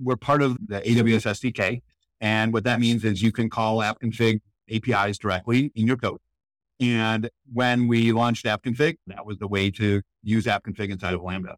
We're 0.00 0.16
part 0.16 0.42
of 0.42 0.58
the 0.66 0.80
AWS 0.80 1.52
SDK. 1.52 1.82
And 2.20 2.52
what 2.52 2.64
that 2.64 2.80
means 2.80 3.04
is 3.04 3.22
you 3.22 3.32
can 3.32 3.50
call 3.50 3.82
app 3.82 4.00
config 4.00 4.40
APIs 4.70 5.18
directly 5.18 5.70
in 5.74 5.86
your 5.86 5.96
code. 5.96 6.18
And 6.80 7.30
when 7.52 7.88
we 7.88 8.12
launched 8.12 8.46
app 8.46 8.62
config, 8.62 8.96
that 9.06 9.24
was 9.24 9.38
the 9.38 9.48
way 9.48 9.70
to 9.72 10.02
use 10.22 10.46
app 10.46 10.64
config 10.64 10.90
inside 10.90 11.14
of 11.14 11.22
Lambda. 11.22 11.56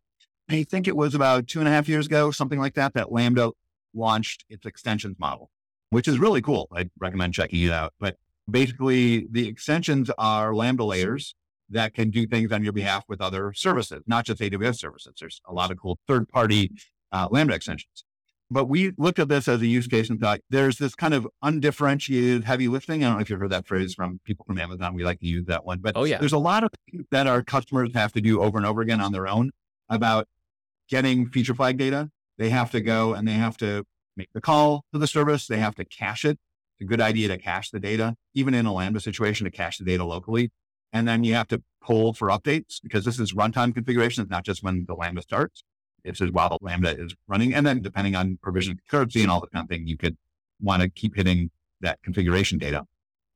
I 0.48 0.62
think 0.62 0.88
it 0.88 0.96
was 0.96 1.14
about 1.14 1.46
two 1.46 1.58
and 1.58 1.68
a 1.68 1.70
half 1.70 1.88
years 1.88 2.06
ago, 2.06 2.30
something 2.30 2.58
like 2.58 2.74
that, 2.74 2.94
that 2.94 3.12
Lambda 3.12 3.50
launched 3.94 4.44
its 4.48 4.64
extensions 4.66 5.16
model 5.18 5.50
which 5.90 6.08
is 6.08 6.18
really 6.18 6.42
cool. 6.42 6.68
I 6.72 6.90
recommend 6.98 7.34
checking 7.34 7.62
it 7.62 7.70
out. 7.70 7.94
But 7.98 8.16
basically, 8.50 9.26
the 9.30 9.48
extensions 9.48 10.10
are 10.18 10.54
Lambda 10.54 10.84
layers 10.84 11.34
that 11.70 11.94
can 11.94 12.10
do 12.10 12.26
things 12.26 12.50
on 12.52 12.64
your 12.64 12.72
behalf 12.72 13.04
with 13.08 13.20
other 13.20 13.52
services, 13.52 14.02
not 14.06 14.24
just 14.24 14.40
AWS 14.40 14.78
services. 14.78 15.14
There's 15.20 15.40
a 15.46 15.52
lot 15.52 15.70
of 15.70 15.78
cool 15.78 15.98
third 16.06 16.28
party 16.28 16.70
uh, 17.12 17.28
Lambda 17.30 17.54
extensions. 17.54 18.04
But 18.50 18.64
we 18.64 18.92
looked 18.96 19.18
at 19.18 19.28
this 19.28 19.46
as 19.46 19.60
a 19.60 19.66
use 19.66 19.86
case 19.86 20.08
and 20.08 20.18
thought 20.18 20.40
there's 20.48 20.78
this 20.78 20.94
kind 20.94 21.12
of 21.12 21.28
undifferentiated 21.42 22.44
heavy 22.44 22.66
lifting. 22.68 23.04
I 23.04 23.08
don't 23.08 23.16
know 23.16 23.20
if 23.20 23.28
you've 23.28 23.40
heard 23.40 23.50
that 23.50 23.66
phrase 23.66 23.92
from 23.92 24.20
people 24.24 24.46
from 24.46 24.58
Amazon. 24.58 24.94
We 24.94 25.04
like 25.04 25.20
to 25.20 25.26
use 25.26 25.44
that 25.46 25.66
one. 25.66 25.80
But 25.80 25.96
oh, 25.96 26.04
yeah. 26.04 26.18
there's 26.18 26.32
a 26.32 26.38
lot 26.38 26.64
of 26.64 26.70
things 26.90 27.04
that 27.10 27.26
our 27.26 27.42
customers 27.42 27.90
have 27.94 28.12
to 28.12 28.22
do 28.22 28.40
over 28.40 28.56
and 28.56 28.66
over 28.66 28.80
again 28.80 29.02
on 29.02 29.12
their 29.12 29.28
own 29.28 29.50
about 29.90 30.28
getting 30.88 31.28
feature 31.28 31.54
flag 31.54 31.76
data. 31.76 32.10
They 32.38 32.48
have 32.48 32.70
to 32.70 32.80
go 32.80 33.12
and 33.12 33.28
they 33.28 33.32
have 33.32 33.58
to 33.58 33.84
make 34.16 34.30
the 34.32 34.40
call 34.40 34.84
to 34.92 34.98
the 34.98 35.06
service. 35.06 35.46
They 35.46 35.58
have 35.58 35.74
to 35.74 35.84
cache 35.84 36.24
it. 36.24 36.38
It's 36.78 36.84
a 36.84 36.88
good 36.88 37.00
idea 37.00 37.28
to 37.28 37.38
cache 37.38 37.70
the 37.70 37.80
data, 37.80 38.16
even 38.34 38.54
in 38.54 38.64
a 38.64 38.72
Lambda 38.72 39.00
situation, 39.00 39.44
to 39.44 39.50
cache 39.50 39.78
the 39.78 39.84
data 39.84 40.04
locally. 40.04 40.52
And 40.92 41.06
then 41.06 41.22
you 41.22 41.34
have 41.34 41.48
to 41.48 41.62
pull 41.82 42.14
for 42.14 42.28
updates 42.28 42.80
because 42.82 43.04
this 43.04 43.18
is 43.18 43.34
runtime 43.34 43.74
configuration. 43.74 44.22
It's 44.22 44.30
not 44.30 44.44
just 44.44 44.62
when 44.62 44.86
the 44.86 44.94
Lambda 44.94 45.22
starts. 45.22 45.64
It's 46.04 46.20
as 46.20 46.30
while 46.30 46.48
the 46.48 46.58
Lambda 46.60 46.98
is 46.98 47.14
running. 47.26 47.54
And 47.54 47.66
then 47.66 47.82
depending 47.82 48.14
on 48.14 48.38
provisioned 48.42 48.80
concurrency 48.90 49.22
and 49.22 49.30
all 49.30 49.40
the 49.40 49.48
kind 49.48 49.64
of 49.64 49.68
thing, 49.68 49.86
you 49.86 49.96
could 49.96 50.16
want 50.60 50.82
to 50.82 50.88
keep 50.88 51.16
hitting 51.16 51.50
that 51.80 52.02
configuration 52.02 52.58
data. 52.58 52.84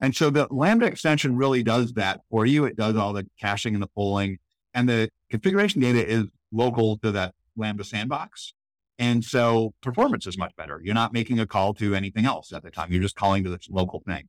And 0.00 0.16
so 0.16 0.30
the 0.30 0.48
Lambda 0.50 0.86
extension 0.86 1.36
really 1.36 1.62
does 1.62 1.92
that 1.92 2.20
for 2.28 2.44
you. 2.44 2.64
It 2.64 2.76
does 2.76 2.96
all 2.96 3.12
the 3.12 3.26
caching 3.38 3.74
and 3.74 3.82
the 3.82 3.88
polling 3.88 4.38
And 4.74 4.88
the 4.88 5.10
configuration 5.30 5.80
data 5.80 6.06
is 6.06 6.24
local 6.50 6.98
to 6.98 7.12
that 7.12 7.34
Lambda 7.56 7.84
sandbox. 7.84 8.54
And 8.98 9.24
so 9.24 9.74
performance 9.82 10.26
is 10.26 10.38
much 10.38 10.54
better. 10.56 10.80
You're 10.82 10.94
not 10.94 11.12
making 11.12 11.40
a 11.40 11.46
call 11.46 11.74
to 11.74 11.94
anything 11.94 12.24
else 12.24 12.52
at 12.52 12.62
the 12.62 12.70
time. 12.70 12.92
You're 12.92 13.02
just 13.02 13.16
calling 13.16 13.44
to 13.44 13.50
this 13.50 13.68
local 13.70 14.02
thing. 14.06 14.28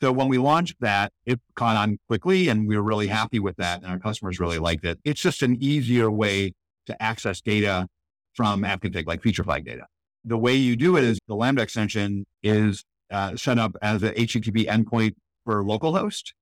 So 0.00 0.12
when 0.12 0.28
we 0.28 0.38
launched 0.38 0.80
that, 0.80 1.12
it 1.26 1.40
caught 1.54 1.76
on 1.76 1.98
quickly 2.08 2.48
and 2.48 2.66
we 2.66 2.76
were 2.76 2.82
really 2.82 3.08
happy 3.08 3.38
with 3.38 3.56
that. 3.56 3.82
And 3.82 3.92
our 3.92 3.98
customers 3.98 4.40
really 4.40 4.58
liked 4.58 4.84
it. 4.84 4.98
It's 5.04 5.20
just 5.20 5.42
an 5.42 5.62
easier 5.62 6.10
way 6.10 6.54
to 6.90 7.02
access 7.02 7.40
data 7.40 7.88
from 8.34 8.62
AppConfig, 8.62 9.06
like 9.06 9.22
feature 9.22 9.44
flag 9.44 9.64
data. 9.64 9.86
The 10.24 10.38
way 10.38 10.54
you 10.54 10.76
do 10.76 10.96
it 10.96 11.04
is 11.04 11.18
the 11.26 11.34
Lambda 11.34 11.62
extension 11.62 12.26
is 12.42 12.84
uh, 13.10 13.36
set 13.36 13.58
up 13.58 13.76
as 13.82 14.02
a 14.02 14.12
HTTP 14.12 14.66
endpoint 14.66 15.14
for 15.44 15.62
localhost. 15.64 16.32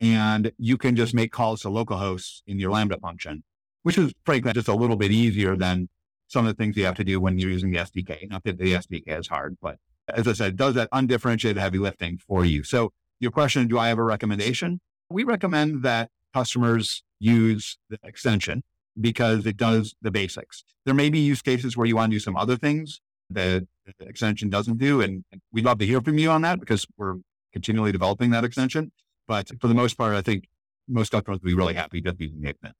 And 0.00 0.52
you 0.58 0.76
can 0.76 0.96
just 0.96 1.14
make 1.14 1.32
calls 1.32 1.62
to 1.62 1.68
localhost 1.68 2.42
in 2.46 2.58
your 2.58 2.70
Lambda 2.70 2.98
function, 2.98 3.44
which 3.82 3.96
is 3.96 4.12
frankly 4.24 4.52
just 4.52 4.68
a 4.68 4.74
little 4.74 4.96
bit 4.96 5.10
easier 5.10 5.56
than 5.56 5.88
some 6.28 6.46
of 6.46 6.54
the 6.54 6.62
things 6.62 6.76
you 6.76 6.84
have 6.84 6.96
to 6.96 7.04
do 7.04 7.20
when 7.20 7.38
you're 7.38 7.50
using 7.50 7.70
the 7.70 7.78
SDK. 7.78 8.28
Not 8.28 8.44
that 8.44 8.58
the 8.58 8.74
SDK 8.74 9.18
is 9.18 9.28
hard, 9.28 9.56
but 9.62 9.76
as 10.08 10.28
I 10.28 10.32
said, 10.32 10.56
does 10.56 10.74
that 10.74 10.88
undifferentiated 10.92 11.60
heavy 11.60 11.78
lifting 11.78 12.18
for 12.18 12.44
you. 12.44 12.62
So 12.62 12.92
your 13.20 13.30
question, 13.30 13.68
do 13.68 13.78
I 13.78 13.88
have 13.88 13.98
a 13.98 14.02
recommendation? 14.02 14.80
We 15.08 15.24
recommend 15.24 15.82
that 15.82 16.10
customers 16.34 17.02
use 17.18 17.78
the 17.88 17.98
extension 18.02 18.62
because 19.00 19.46
it 19.46 19.56
does 19.56 19.94
the 20.02 20.10
basics. 20.10 20.64
There 20.84 20.94
may 20.94 21.10
be 21.10 21.18
use 21.18 21.42
cases 21.42 21.76
where 21.76 21.86
you 21.86 21.96
want 21.96 22.10
to 22.10 22.16
do 22.16 22.20
some 22.20 22.36
other 22.36 22.56
things 22.56 23.00
that 23.30 23.66
the 23.98 24.06
extension 24.06 24.48
doesn't 24.50 24.78
do. 24.78 25.00
And 25.00 25.24
we'd 25.52 25.64
love 25.64 25.78
to 25.78 25.86
hear 25.86 26.00
from 26.00 26.18
you 26.18 26.30
on 26.30 26.42
that 26.42 26.60
because 26.60 26.86
we're 26.96 27.16
continually 27.52 27.92
developing 27.92 28.30
that 28.30 28.44
extension. 28.44 28.92
But 29.28 29.50
for 29.60 29.68
the 29.68 29.74
most 29.74 29.98
part, 29.98 30.14
I 30.14 30.22
think 30.22 30.44
most 30.88 31.10
customers 31.10 31.40
will 31.40 31.48
be 31.48 31.54
really 31.54 31.74
happy 31.74 32.00
just 32.00 32.20
using 32.20 32.40
the 32.40 32.50
extension. 32.50 32.76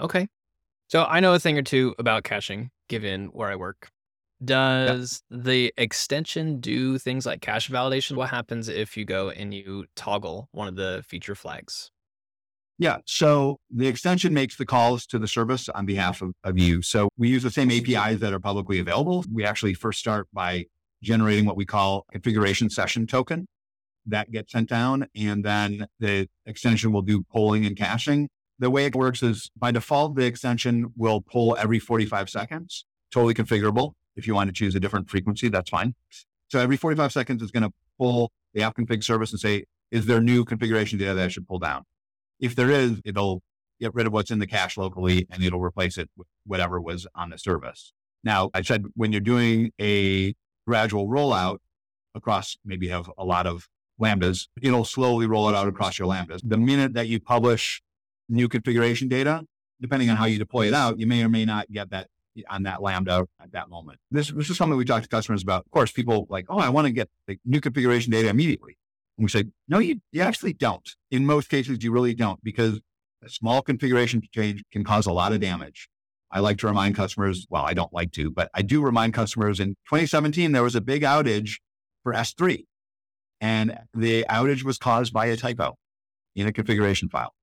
Okay. 0.00 0.28
So 0.88 1.04
I 1.04 1.20
know 1.20 1.34
a 1.34 1.38
thing 1.38 1.58
or 1.58 1.62
two 1.62 1.94
about 1.98 2.24
caching 2.24 2.70
given 2.88 3.26
where 3.26 3.50
I 3.50 3.56
work. 3.56 3.90
Does 4.42 5.22
yep. 5.30 5.44
the 5.44 5.74
extension 5.76 6.60
do 6.60 6.96
things 6.96 7.26
like 7.26 7.40
cache 7.40 7.68
validation? 7.68 8.16
What 8.16 8.30
happens 8.30 8.68
if 8.68 8.96
you 8.96 9.04
go 9.04 9.30
and 9.30 9.52
you 9.52 9.86
toggle 9.96 10.48
one 10.52 10.68
of 10.68 10.76
the 10.76 11.04
feature 11.06 11.34
flags? 11.34 11.90
Yeah. 12.78 12.98
So 13.06 13.58
the 13.70 13.88
extension 13.88 14.32
makes 14.32 14.56
the 14.56 14.64
calls 14.64 15.04
to 15.06 15.18
the 15.18 15.26
service 15.26 15.68
on 15.68 15.84
behalf 15.84 16.22
of, 16.22 16.32
of 16.44 16.58
you. 16.58 16.80
So 16.80 17.08
we 17.16 17.28
use 17.28 17.42
the 17.42 17.50
same 17.50 17.70
APIs 17.72 18.20
that 18.20 18.32
are 18.32 18.38
publicly 18.38 18.78
available. 18.78 19.24
We 19.32 19.44
actually 19.44 19.74
first 19.74 19.98
start 19.98 20.28
by 20.32 20.66
generating 21.02 21.44
what 21.44 21.56
we 21.56 21.66
call 21.66 22.06
configuration 22.12 22.70
session 22.70 23.06
token 23.06 23.46
that 24.06 24.30
gets 24.30 24.52
sent 24.52 24.68
down. 24.68 25.06
And 25.14 25.44
then 25.44 25.86
the 25.98 26.28
extension 26.46 26.92
will 26.92 27.02
do 27.02 27.24
polling 27.32 27.66
and 27.66 27.76
caching. 27.76 28.28
The 28.60 28.70
way 28.70 28.86
it 28.86 28.94
works 28.94 29.22
is 29.22 29.50
by 29.56 29.72
default, 29.72 30.16
the 30.16 30.24
extension 30.24 30.92
will 30.96 31.20
pull 31.20 31.56
every 31.58 31.78
45 31.78 32.30
seconds, 32.30 32.84
totally 33.12 33.34
configurable. 33.34 33.92
If 34.16 34.26
you 34.26 34.34
want 34.34 34.48
to 34.48 34.52
choose 34.52 34.74
a 34.74 34.80
different 34.80 35.10
frequency, 35.10 35.48
that's 35.48 35.70
fine. 35.70 35.94
So 36.48 36.58
every 36.58 36.76
45 36.76 37.12
seconds, 37.12 37.42
it's 37.42 37.52
going 37.52 37.62
to 37.62 37.72
pull 37.98 38.32
the 38.54 38.62
app 38.62 38.76
config 38.76 39.04
service 39.04 39.32
and 39.32 39.38
say, 39.38 39.64
is 39.90 40.06
there 40.06 40.20
new 40.20 40.44
configuration 40.44 40.98
data 40.98 41.14
that 41.14 41.24
I 41.24 41.28
should 41.28 41.46
pull 41.46 41.58
down? 41.58 41.84
If 42.40 42.54
there 42.54 42.70
is, 42.70 43.00
it'll 43.04 43.42
get 43.80 43.94
rid 43.94 44.06
of 44.06 44.12
what's 44.12 44.30
in 44.30 44.38
the 44.38 44.46
cache 44.46 44.76
locally 44.76 45.26
and 45.30 45.42
it'll 45.42 45.60
replace 45.60 45.98
it 45.98 46.10
with 46.16 46.26
whatever 46.44 46.80
was 46.80 47.06
on 47.14 47.30
the 47.30 47.38
service. 47.38 47.92
Now, 48.24 48.50
I 48.54 48.62
said 48.62 48.86
when 48.94 49.12
you're 49.12 49.20
doing 49.20 49.72
a 49.80 50.34
gradual 50.66 51.08
rollout 51.08 51.58
across, 52.14 52.56
maybe 52.64 52.86
you 52.86 52.92
have 52.92 53.10
a 53.16 53.24
lot 53.24 53.46
of 53.46 53.68
lambdas, 54.00 54.48
it'll 54.60 54.84
slowly 54.84 55.26
roll 55.26 55.48
it 55.48 55.54
out 55.54 55.68
across 55.68 55.98
your 55.98 56.08
lambdas. 56.08 56.40
The 56.42 56.58
minute 56.58 56.94
that 56.94 57.08
you 57.08 57.20
publish 57.20 57.82
new 58.28 58.48
configuration 58.48 59.08
data, 59.08 59.44
depending 59.80 60.10
on 60.10 60.16
how 60.16 60.26
you 60.26 60.38
deploy 60.38 60.66
it 60.66 60.74
out, 60.74 60.98
you 60.98 61.06
may 61.06 61.22
or 61.22 61.28
may 61.28 61.44
not 61.44 61.70
get 61.70 61.90
that 61.90 62.08
on 62.48 62.62
that 62.64 62.82
Lambda 62.82 63.26
at 63.42 63.52
that 63.52 63.68
moment. 63.68 63.98
This, 64.10 64.30
this 64.30 64.50
is 64.50 64.56
something 64.56 64.76
we 64.76 64.84
talk 64.84 65.02
to 65.02 65.08
customers 65.08 65.42
about. 65.42 65.64
Of 65.64 65.70
course, 65.72 65.90
people 65.90 66.26
like, 66.30 66.46
oh, 66.48 66.58
I 66.58 66.68
want 66.68 66.86
to 66.86 66.92
get 66.92 67.08
the 67.26 67.38
new 67.44 67.60
configuration 67.60 68.12
data 68.12 68.28
immediately. 68.28 68.78
And 69.18 69.24
we 69.24 69.28
say, 69.28 69.44
no, 69.68 69.80
you, 69.80 70.00
you 70.12 70.22
actually 70.22 70.52
don't. 70.52 70.88
In 71.10 71.26
most 71.26 71.50
cases, 71.50 71.82
you 71.82 71.90
really 71.92 72.14
don't 72.14 72.42
because 72.42 72.80
a 73.22 73.28
small 73.28 73.62
configuration 73.62 74.22
change 74.32 74.62
can 74.72 74.84
cause 74.84 75.06
a 75.06 75.12
lot 75.12 75.32
of 75.32 75.40
damage. 75.40 75.88
I 76.30 76.40
like 76.40 76.58
to 76.58 76.68
remind 76.68 76.94
customers, 76.94 77.46
well, 77.50 77.64
I 77.64 77.74
don't 77.74 77.92
like 77.92 78.12
to, 78.12 78.30
but 78.30 78.48
I 78.54 78.62
do 78.62 78.80
remind 78.80 79.14
customers 79.14 79.58
in 79.58 79.70
2017, 79.86 80.52
there 80.52 80.62
was 80.62 80.76
a 80.76 80.80
big 80.80 81.02
outage 81.02 81.56
for 82.02 82.12
S3. 82.12 82.64
And 83.40 83.78
the 83.92 84.24
outage 84.30 84.62
was 84.62 84.78
caused 84.78 85.12
by 85.12 85.26
a 85.26 85.36
typo 85.36 85.76
in 86.36 86.46
a 86.46 86.52
configuration 86.52 87.08
file. 87.08 87.34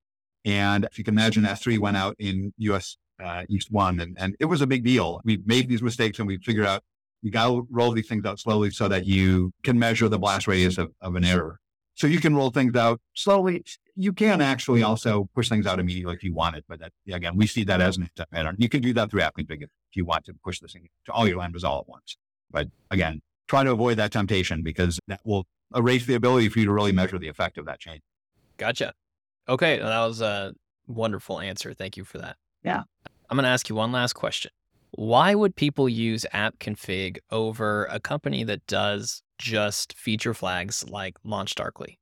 And 0.46 0.86
if 0.86 0.98
you 0.98 1.04
can 1.04 1.16
imagine, 1.16 1.44
S3 1.44 1.80
went 1.80 1.98
out 1.98 2.16
in 2.20 2.54
US 2.58 2.98
uh, 3.22 3.44
East 3.50 3.72
1, 3.72 4.00
and, 4.00 4.16
and 4.20 4.36
it 4.40 4.46
was 4.46 4.62
a 4.62 4.68
big 4.68 4.84
deal. 4.84 5.20
We 5.26 5.42
made 5.46 5.68
these 5.68 5.82
mistakes 5.82 6.20
and 6.20 6.28
we 6.28 6.38
figured 6.38 6.66
out 6.66 6.84
you 7.22 7.32
got 7.32 7.48
to 7.48 7.68
roll 7.72 7.92
these 7.92 8.08
things 8.08 8.26
out 8.26 8.40
slowly 8.40 8.70
so 8.70 8.88
that 8.88 9.06
you 9.06 9.52
can 9.64 9.80
measure 9.80 10.08
the 10.08 10.20
blast 10.20 10.48
radius 10.48 10.78
of, 10.78 10.92
of 11.02 11.16
an 11.16 11.26
error. 11.26 11.60
So 11.96 12.08
you 12.08 12.20
can 12.20 12.36
roll 12.36 12.52
things 12.52 12.76
out 12.76 13.02
slowly. 13.14 13.64
You 13.96 14.12
can 14.12 14.42
actually 14.42 14.84
also 14.84 15.30
push 15.34 15.48
things 15.48 15.66
out 15.66 15.80
immediately 15.80 16.14
if 16.14 16.24
you 16.24 16.34
want 16.34 16.58
it. 16.58 16.66
But 16.68 16.80
that, 16.82 16.92
again, 17.10 17.38
we 17.38 17.48
see 17.48 17.64
that 17.64 17.82
as 17.82 17.98
an 17.98 18.10
pattern. 18.32 18.56
You 18.60 18.68
can 18.68 18.82
do 18.82 18.94
that 18.94 19.10
through 19.10 19.22
app 19.22 19.36
config 19.38 19.64
if 19.64 19.70
you 19.94 20.06
want 20.06 20.26
to 20.26 20.34
push 20.44 20.60
this 20.60 20.74
thing 20.74 20.90
to 21.06 21.12
all 21.14 21.28
your 21.28 21.40
lambdas 21.40 21.64
all 21.64 21.80
at 21.80 21.88
once. 21.88 22.18
But 22.52 22.68
again, 22.92 23.22
try 23.48 23.64
to 23.64 23.72
avoid 23.72 23.98
that 23.98 24.12
temptation 24.12 24.62
because 24.62 25.00
that 25.08 25.22
will 25.24 25.48
erase 25.74 26.06
the 26.06 26.16
ability 26.16 26.50
for 26.50 26.60
you 26.60 26.66
to 26.66 26.72
really 26.74 26.92
measure 26.92 27.18
the 27.18 27.30
effect 27.30 27.58
of 27.58 27.66
that 27.66 27.80
change. 27.80 28.02
Gotcha. 28.58 28.94
Okay. 29.48 29.80
Well, 29.80 29.90
that 29.90 30.06
was 30.06 30.22
a 30.22 30.54
wonderful 30.88 31.40
answer. 31.40 31.74
Thank 31.74 31.96
you 31.96 32.04
for 32.04 32.18
that. 32.18 32.36
Yeah. 32.64 32.84
I'm 33.30 33.38
going 33.38 33.44
to 33.44 33.50
ask 33.50 33.70
you 33.70 33.76
one 33.76 33.92
last 33.92 34.14
question. 34.14 34.52
Why 34.92 35.34
would 35.34 35.56
people 35.56 35.90
use 35.90 36.26
app 36.32 36.60
config 36.60 37.18
over 37.32 37.86
a 37.86 38.00
company 38.00 38.44
that 38.44 38.66
does 38.68 39.24
just 39.38 39.98
feature 39.98 40.34
flags 40.34 40.88
like 40.88 41.16
LaunchDarkly? 41.26 41.98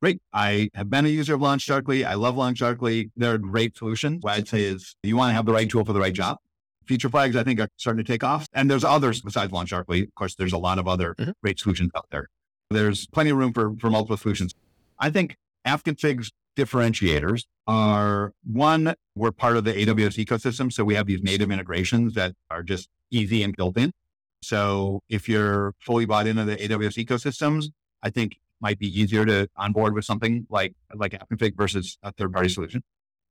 Great. 0.00 0.20
I 0.32 0.68
have 0.74 0.90
been 0.90 1.06
a 1.06 1.08
user 1.08 1.34
of 1.34 1.40
LaunchDarkly. 1.40 2.04
I 2.04 2.14
love 2.14 2.34
LaunchDarkly. 2.34 3.10
They're 3.16 3.34
a 3.34 3.38
great 3.38 3.76
solution. 3.76 4.18
What 4.20 4.32
I'd 4.32 4.48
say 4.48 4.64
is 4.64 4.96
you 5.02 5.16
want 5.16 5.30
to 5.30 5.34
have 5.34 5.46
the 5.46 5.52
right 5.52 5.70
tool 5.70 5.84
for 5.84 5.92
the 5.92 6.00
right 6.00 6.12
job. 6.12 6.38
Feature 6.86 7.08
flags, 7.08 7.36
I 7.36 7.44
think, 7.44 7.60
are 7.60 7.68
starting 7.76 8.04
to 8.04 8.12
take 8.12 8.24
off. 8.24 8.48
And 8.52 8.68
there's 8.68 8.82
others 8.82 9.20
besides 9.20 9.52
LaunchDarkly. 9.52 10.02
Of 10.02 10.14
course, 10.16 10.34
there's 10.34 10.52
a 10.52 10.58
lot 10.58 10.80
of 10.80 10.88
other 10.88 11.14
mm-hmm. 11.14 11.30
great 11.42 11.60
solutions 11.60 11.92
out 11.96 12.06
there. 12.10 12.28
There's 12.70 13.06
plenty 13.06 13.30
of 13.30 13.36
room 13.36 13.52
for, 13.52 13.76
for 13.78 13.90
multiple 13.90 14.16
solutions. 14.16 14.54
I 14.98 15.10
think 15.10 15.36
app 15.64 15.84
config's 15.84 16.32
differentiators 16.56 17.44
are 17.66 18.32
one, 18.44 18.94
we're 19.14 19.30
part 19.30 19.56
of 19.56 19.64
the 19.64 19.72
AWS 19.72 20.24
ecosystem. 20.24 20.72
So 20.72 20.84
we 20.84 20.94
have 20.94 21.06
these 21.06 21.22
native 21.22 21.50
integrations 21.50 22.14
that 22.14 22.34
are 22.50 22.62
just 22.62 22.88
easy 23.10 23.42
and 23.42 23.54
built 23.56 23.76
in. 23.76 23.92
So 24.42 25.00
if 25.08 25.28
you're 25.28 25.74
fully 25.80 26.04
bought 26.04 26.26
into 26.26 26.44
the 26.44 26.56
AWS 26.56 27.04
ecosystems, 27.04 27.66
I 28.02 28.10
think 28.10 28.38
might 28.60 28.78
be 28.78 29.00
easier 29.00 29.24
to 29.26 29.48
onboard 29.56 29.94
with 29.94 30.04
something 30.04 30.46
like 30.48 30.74
like 30.94 31.12
AppConfig 31.12 31.56
versus 31.56 31.98
a 32.02 32.12
third 32.12 32.32
party 32.32 32.48
solution. 32.48 32.82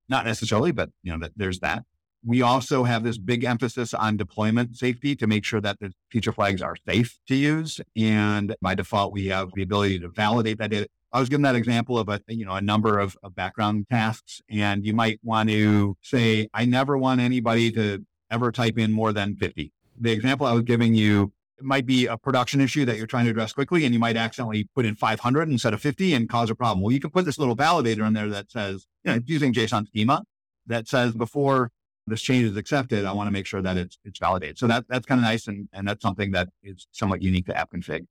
Not 0.08 0.24
necessarily, 0.24 0.72
but 0.72 0.90
you 1.02 1.12
know 1.12 1.18
that 1.20 1.32
there's 1.36 1.60
that. 1.60 1.84
We 2.24 2.40
also 2.40 2.84
have 2.84 3.02
this 3.02 3.18
big 3.18 3.42
emphasis 3.42 3.92
on 3.92 4.16
deployment 4.16 4.76
safety 4.76 5.16
to 5.16 5.26
make 5.26 5.44
sure 5.44 5.60
that 5.60 5.80
the 5.80 5.92
feature 6.08 6.32
flags 6.32 6.62
are 6.62 6.76
safe 6.86 7.18
to 7.26 7.34
use. 7.34 7.80
And 7.96 8.54
by 8.62 8.76
default, 8.76 9.12
we 9.12 9.26
have 9.26 9.50
the 9.54 9.62
ability 9.62 9.98
to 10.00 10.08
validate 10.08 10.58
that 10.58 10.70
data. 10.70 10.86
I 11.12 11.18
was 11.18 11.28
given 11.28 11.42
that 11.42 11.56
example 11.56 11.98
of 11.98 12.08
a, 12.08 12.20
you 12.28 12.44
know, 12.44 12.52
a 12.52 12.60
number 12.60 13.00
of, 13.00 13.16
of 13.24 13.34
background 13.34 13.86
tasks. 13.90 14.40
And 14.48 14.86
you 14.86 14.94
might 14.94 15.18
want 15.24 15.50
to 15.50 15.96
say, 16.00 16.48
I 16.54 16.64
never 16.64 16.96
want 16.96 17.20
anybody 17.20 17.72
to 17.72 18.06
ever 18.30 18.52
type 18.52 18.78
in 18.78 18.92
more 18.92 19.12
than 19.12 19.34
50. 19.36 19.72
The 20.00 20.12
example 20.12 20.46
I 20.46 20.52
was 20.52 20.62
giving 20.62 20.94
you 20.94 21.32
it 21.62 21.66
might 21.66 21.86
be 21.86 22.06
a 22.06 22.18
production 22.18 22.60
issue 22.60 22.84
that 22.86 22.96
you're 22.96 23.06
trying 23.06 23.24
to 23.26 23.30
address 23.30 23.52
quickly, 23.52 23.84
and 23.84 23.94
you 23.94 24.00
might 24.00 24.16
accidentally 24.16 24.68
put 24.74 24.84
in 24.84 24.96
500 24.96 25.48
instead 25.48 25.72
of 25.72 25.80
50 25.80 26.12
and 26.12 26.28
cause 26.28 26.50
a 26.50 26.56
problem. 26.56 26.82
Well, 26.82 26.90
you 26.90 26.98
can 26.98 27.10
put 27.10 27.24
this 27.24 27.38
little 27.38 27.54
validator 27.56 28.04
in 28.04 28.14
there 28.14 28.28
that 28.30 28.50
says, 28.50 28.86
you 29.04 29.12
know, 29.12 29.20
using 29.24 29.52
JSON 29.52 29.86
schema 29.86 30.24
that 30.66 30.88
says 30.88 31.14
before 31.14 31.70
this 32.08 32.20
change 32.20 32.46
is 32.46 32.56
accepted, 32.56 33.04
I 33.04 33.12
want 33.12 33.28
to 33.28 33.30
make 33.30 33.46
sure 33.46 33.62
that 33.62 33.76
it's 33.76 33.96
it's 34.04 34.18
validated. 34.18 34.58
So 34.58 34.66
that 34.66 34.86
that's 34.88 35.06
kind 35.06 35.20
of 35.20 35.22
nice, 35.22 35.46
and 35.46 35.68
and 35.72 35.86
that's 35.86 36.02
something 36.02 36.32
that 36.32 36.48
is 36.64 36.88
somewhat 36.90 37.22
unique 37.22 37.46
to 37.46 37.56
app 37.56 37.70
config. 37.70 38.06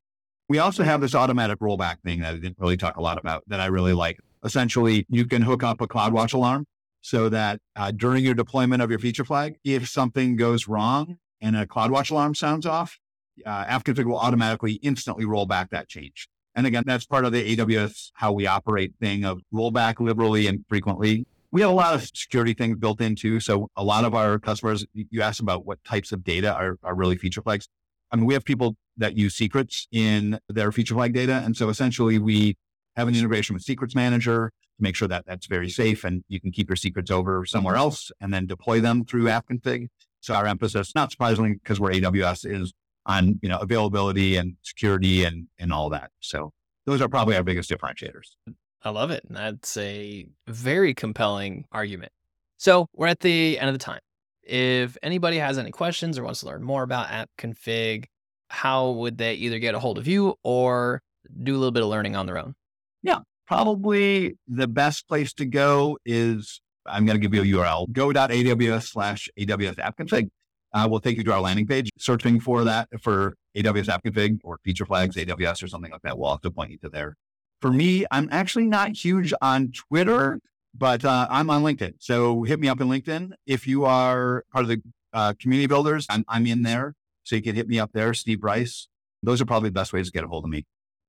We 0.48 0.60
also 0.60 0.84
have 0.84 1.02
this 1.02 1.13
automatic 1.13 1.60
rollback 1.60 2.02
thing 2.04 2.22
that 2.22 2.34
I 2.34 2.38
didn't 2.38 2.58
really 2.58 2.78
talk 2.78 2.96
a 2.96 3.02
lot 3.02 3.17
about 3.17 3.44
that 3.48 3.60
I 3.60 3.65
really 3.65 3.94
like. 3.94 4.20
Essentially, 4.44 5.06
you 5.10 5.26
can 5.26 5.41
hook 5.41 5.62
up 5.62 5.82
a 5.82 5.88
CloudWatch 5.88 6.34
alarm 6.34 6.65
so 7.02 7.30
that 7.30 7.60
uh, 7.76 7.91
during 7.91 8.24
your 8.24 8.34
deployment 8.34 8.82
of 8.82 8.89
your 8.89 9.00
feature 9.00 9.26
flag, 9.26 9.58
if 9.63 9.89
something 9.89 10.36
goes 10.36 10.67
wrong 10.67 11.17
and 11.42 11.56
a 11.56 11.66
CloudWatch 11.66 12.12
alarm 12.12 12.36
sounds 12.36 12.66
off, 12.66 13.00
uh, 13.46 13.66
AppConfig 13.66 14.06
will 14.06 14.18
automatically 14.18 14.74
instantly 14.74 15.26
roll 15.26 15.46
back 15.46 15.70
that 15.72 15.88
change. 15.88 16.28
And 16.56 16.68
again, 16.68 16.84
that's 16.86 17.06
part 17.06 17.26
of 17.26 17.32
the 17.32 17.56
AWS 17.56 18.12
how 18.14 18.34
we 18.34 18.46
operate 18.46 18.94
thing 19.00 19.24
of 19.24 19.42
roll 19.52 19.72
back 19.72 20.00
liberally 20.00 20.48
and 20.48 20.66
frequently. 20.68 21.26
We 21.52 21.62
have 21.62 21.70
a 21.70 21.74
lot 21.74 21.94
of 21.96 22.04
security 22.14 22.54
things 22.54 22.78
built 22.78 23.02
in 23.02 23.16
too. 23.16 23.40
So 23.40 23.70
a 23.76 23.84
lot 23.84 24.06
of 24.06 24.14
our 24.14 24.40
customers, 24.40 24.86
you 24.94 25.22
asked 25.22 25.40
about 25.40 25.66
what 25.66 25.84
types 25.84 26.12
of 26.12 26.24
data 26.24 26.54
are, 26.54 26.78
are 26.84 26.96
really 26.96 27.18
feature 27.18 27.42
flags. 27.42 27.68
I 28.12 28.18
mean, 28.18 28.26
we 28.26 28.34
have 28.34 28.44
people 28.44 28.76
that 28.98 29.18
use 29.18 29.36
secrets 29.36 29.88
in 29.92 30.40
their 30.50 30.72
feature 30.72 30.94
flag 30.94 31.14
data. 31.14 31.42
And 31.44 31.56
so 31.56 31.70
essentially 31.70 32.20
we 32.20 32.58
have 32.96 33.08
an 33.08 33.16
integration 33.16 33.54
with 33.54 33.64
Secrets 33.64 33.96
Manager 33.96 34.52
to 34.78 34.84
make 34.84 34.96
sure 34.96 35.08
that 35.08 35.26
that's 35.26 35.48
very 35.48 35.70
safe 35.70 36.04
and 36.04 36.24
you 36.28 36.40
can 36.40 36.52
keep 36.52 36.70
your 36.70 36.76
secrets 36.76 37.10
over 37.10 37.46
somewhere 37.46 37.76
else 37.76 38.12
and 38.20 38.34
then 38.34 38.46
deploy 38.46 38.80
them 38.82 39.06
through 39.06 39.30
app 39.30 39.48
config. 39.48 39.88
So 40.22 40.34
our 40.34 40.48
emphasis, 40.48 40.94
not 40.96 41.12
surprisingly, 41.12 41.54
because 41.54 41.80
we're 41.80 41.92
AWS, 41.92 42.50
is 42.50 42.74
on 43.06 43.40
you 43.42 43.50
know 43.50 43.58
availability 43.58 44.38
and 44.38 44.56
security 44.64 45.24
and 45.24 45.48
and 45.60 45.74
all 45.74 45.90
that. 45.90 46.12
So 46.20 46.52
those 46.86 47.02
are 47.02 47.10
probably 47.10 47.36
our 47.36 47.44
biggest 47.44 47.70
differentiators. 47.70 48.36
I 48.84 48.90
love 48.90 49.12
it. 49.12 49.24
And 49.28 49.38
that's 49.38 49.78
a 49.78 50.28
very 50.48 50.94
compelling 50.94 51.66
argument. 51.72 52.12
So 52.58 52.88
we're 52.94 53.08
at 53.08 53.20
the 53.20 53.60
end 53.60 53.70
of 53.70 53.76
the 53.76 53.84
time. 53.84 54.00
If 54.44 54.98
anybody 55.04 55.38
has 55.38 55.58
any 55.58 55.72
questions 55.72 56.18
or 56.18 56.24
wants 56.24 56.40
to 56.40 56.48
learn 56.48 56.64
more 56.64 56.84
about 56.84 57.12
app 57.12 57.30
config, 57.38 58.06
how 58.50 58.92
would 58.92 59.18
they 59.18 59.36
either 59.36 59.60
get 59.60 59.76
a 59.76 59.80
hold 59.80 59.98
of 59.98 60.08
you 60.08 60.36
or 60.44 61.02
do 61.44 61.54
a 61.54 61.58
little 61.58 61.72
bit 61.72 61.84
of 61.84 61.90
learning 61.90 62.16
on 62.16 62.26
their 62.26 62.38
own? 62.38 62.56
Yeah, 63.04 63.20
probably 63.48 64.38
the 64.48 64.68
best 64.68 65.08
place 65.08 65.34
to 65.34 65.46
go 65.46 65.98
is 66.06 66.60
I'm 66.86 67.06
going 67.06 67.20
to 67.20 67.28
give 67.28 67.34
you 67.34 67.60
a 67.60 67.60
URL 67.60 67.91
go.aws 67.91 68.84
slash 68.84 69.30
AWS 69.38 69.80
app 69.80 69.98
config. 69.98 70.30
Uh, 70.74 70.88
we'll 70.89 71.00
take 71.00 71.17
you 71.17 71.24
to 71.24 71.34
our 71.34 71.41
landing 71.41 71.67
page. 71.67 71.89
Searching 71.98 72.39
for 72.39 72.63
that 72.63 72.88
for 73.02 73.36
AWS 73.56 73.89
app 73.89 74.04
config 74.04 74.39
or 74.44 74.60
feature 74.63 74.86
flags, 74.86 75.15
AWS 75.15 75.63
or 75.63 75.67
something 75.67 75.91
like 75.91 76.02
that. 76.04 76.17
We'll 76.17 76.32
have 76.32 76.41
to 76.41 76.52
point 76.52 76.72
you 76.72 76.78
to 76.80 76.89
there. 76.89 77.15
For 77.62 77.72
me, 77.72 78.06
I'm 78.10 78.28
actually 78.32 78.65
not 78.65 78.96
huge 78.96 79.34
on 79.41 79.72
Twitter, 79.72 80.39
but 80.74 81.06
uh, 81.06 81.28
I'm 81.30 81.50
on 81.50 81.63
LinkedIn. 81.63 81.96
So 82.00 82.44
hit 82.44 82.60
me 82.60 82.67
up 82.67 82.82
in 82.82 82.88
LinkedIn. 82.88 83.34
If 83.46 83.67
you 83.67 83.86
are 83.86 84.44
part 84.52 84.63
of 84.63 84.70
the 84.70 84.82
uh, 85.13 85.34
community 85.39 85.67
builders, 85.67 86.08
I'm, 86.10 86.24
I'm 86.28 86.48
in 86.48 86.63
there. 86.63 86.96
So 87.24 87.36
you 87.36 87.41
can 87.41 87.56
hit 87.56 87.67
me 87.67 87.80
up 87.80 87.91
there, 87.94 88.13
Steve 88.13 88.44
Rice. 88.44 88.88
Those 89.22 89.41
are 89.41 89.46
probably 89.46 89.70
the 89.70 89.74
best 89.74 89.94
ways 89.94 90.08
to 90.08 90.12
get 90.12 90.24
a 90.24 90.28
hold 90.28 90.46
of 90.46 90.50
me. 90.50 90.65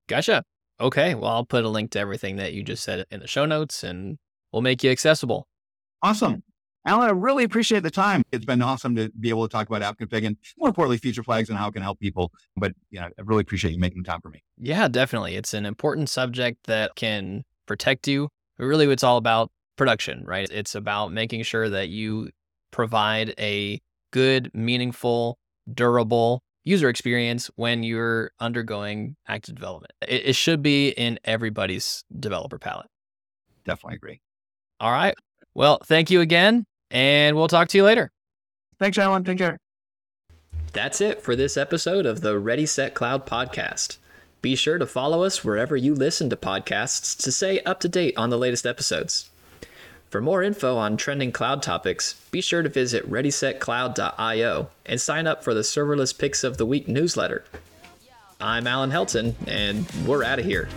Gotcha. 0.09 0.45
Okay. 0.79 1.15
Well, 1.15 1.31
I'll 1.31 1.47
put 1.47 1.65
a 1.65 1.69
link 1.69 1.93
to 1.93 2.01
everything 2.01 2.37
that 2.37 2.53
you 2.53 2.63
just 2.63 2.83
said 2.83 3.07
in 3.11 3.21
the 3.21 3.27
show 3.27 3.47
notes 3.47 3.83
and 3.83 4.19
we'll 4.53 4.63
make 4.63 4.83
you 4.83 4.91
accessible. 4.91 5.47
Awesome. 6.03 6.43
Allen, 6.85 7.09
I 7.09 7.13
really 7.13 7.45
appreciate 7.45 7.85
the 7.85 7.91
time. 7.91 8.25
It's 8.33 8.45
been 8.45 8.61
awesome 8.61 8.97
to 8.97 9.09
be 9.21 9.29
able 9.29 9.47
to 9.47 9.53
talk 9.53 9.69
about 9.69 9.83
app 9.83 9.99
config 9.99 10.27
and 10.27 10.37
more 10.59 10.69
importantly, 10.69 10.99
feature 10.99 11.23
flags 11.23 11.49
and 11.49 11.57
how 11.57 11.69
it 11.69 11.73
can 11.73 11.83
help 11.83 12.01
people. 12.01 12.33
But 12.57 12.73
you 12.91 13.01
know, 13.01 13.07
I 13.07 13.23
really 13.23 13.43
appreciate 13.43 13.73
you 13.73 13.79
making 13.79 14.03
time 14.03 14.21
for 14.21 14.31
me. 14.31 14.43
Yeah, 14.59 14.89
definitely. 14.89 15.37
It's 15.37 15.55
an 15.55 15.65
important 15.65 16.09
subject 16.09 16.65
that 16.67 16.97
can 16.97 17.45
protect 17.67 18.09
you. 18.09 18.29
But 18.59 18.65
really, 18.65 18.91
it's 18.91 19.05
all 19.05 19.17
about 19.17 19.53
production, 19.77 20.25
right? 20.25 20.49
It's 20.51 20.75
about 20.75 21.13
making 21.13 21.45
sure 21.45 21.69
that 21.69 21.89
you 21.89 22.31
provide 22.73 23.35
a 23.39 23.81
good, 24.11 24.51
meaningful, 24.53 25.39
durable 25.73 26.43
user 26.65 26.89
experience 26.89 27.51
when 27.57 27.83
you're 27.83 28.33
undergoing 28.41 29.17
active 29.29 29.55
development. 29.55 29.93
It, 30.07 30.27
it 30.27 30.37
should 30.37 30.63
be 30.63 30.89
in 30.91 31.19
everybody's 31.25 32.05
developer 32.19 32.59
palette. 32.59 32.89
Definitely 33.65 33.97
agree. 33.97 34.21
All 34.81 34.91
right. 34.91 35.15
Well, 35.55 35.81
thank 35.85 36.11
you 36.11 36.21
again 36.21 36.65
and 36.91 37.37
we'll 37.37 37.49
talk 37.49 37.69
to 37.69 37.79
you 37.79 37.85
later. 37.85 38.11
Thanks, 38.79 38.99
Allen. 38.99 39.25
Take 39.25 39.39
care. 39.39 39.59
That's 40.73 41.01
it 41.01 41.21
for 41.21 41.37
this 41.37 41.57
episode 41.57 42.07
of 42.07 42.21
the 42.21 42.39
Ready 42.39 42.67
Set 42.67 42.95
Cloud 42.95 43.27
podcast. 43.27 43.99
Be 44.41 44.57
sure 44.57 44.79
to 44.79 44.87
follow 44.87 45.23
us 45.23 45.45
wherever 45.45 45.77
you 45.77 45.95
listen 45.95 46.31
to 46.31 46.37
podcasts 46.37 47.17
to 47.23 47.31
stay 47.31 47.61
up 47.61 47.79
to 47.81 47.89
date 47.89 48.15
on 48.17 48.31
the 48.31 48.39
latest 48.39 48.67
episodes. 48.67 49.31
For 50.11 50.21
more 50.21 50.43
info 50.43 50.77
on 50.77 50.97
trending 50.97 51.33
cloud 51.33 51.63
topics, 51.63 52.15
be 52.31 52.41
sure 52.41 52.63
to 52.63 52.69
visit 52.69 53.09
readysetcloud.io 53.09 54.69
and 54.85 55.01
sign 55.01 55.27
up 55.27 55.45
for 55.45 55.55
the 55.55 55.61
Serverless 55.61 56.19
Picks 56.19 56.45
of 56.45 56.59
the 56.59 56.67
Week 56.67 56.89
newsletter. 56.89 57.45
I'm 58.41 58.67
Allen 58.67 58.91
Helton, 58.91 59.35
and 59.47 59.91
we're 60.07 60.25
out 60.25 60.39
of 60.39 60.45
here. 60.45 60.69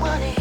money. 0.00 0.33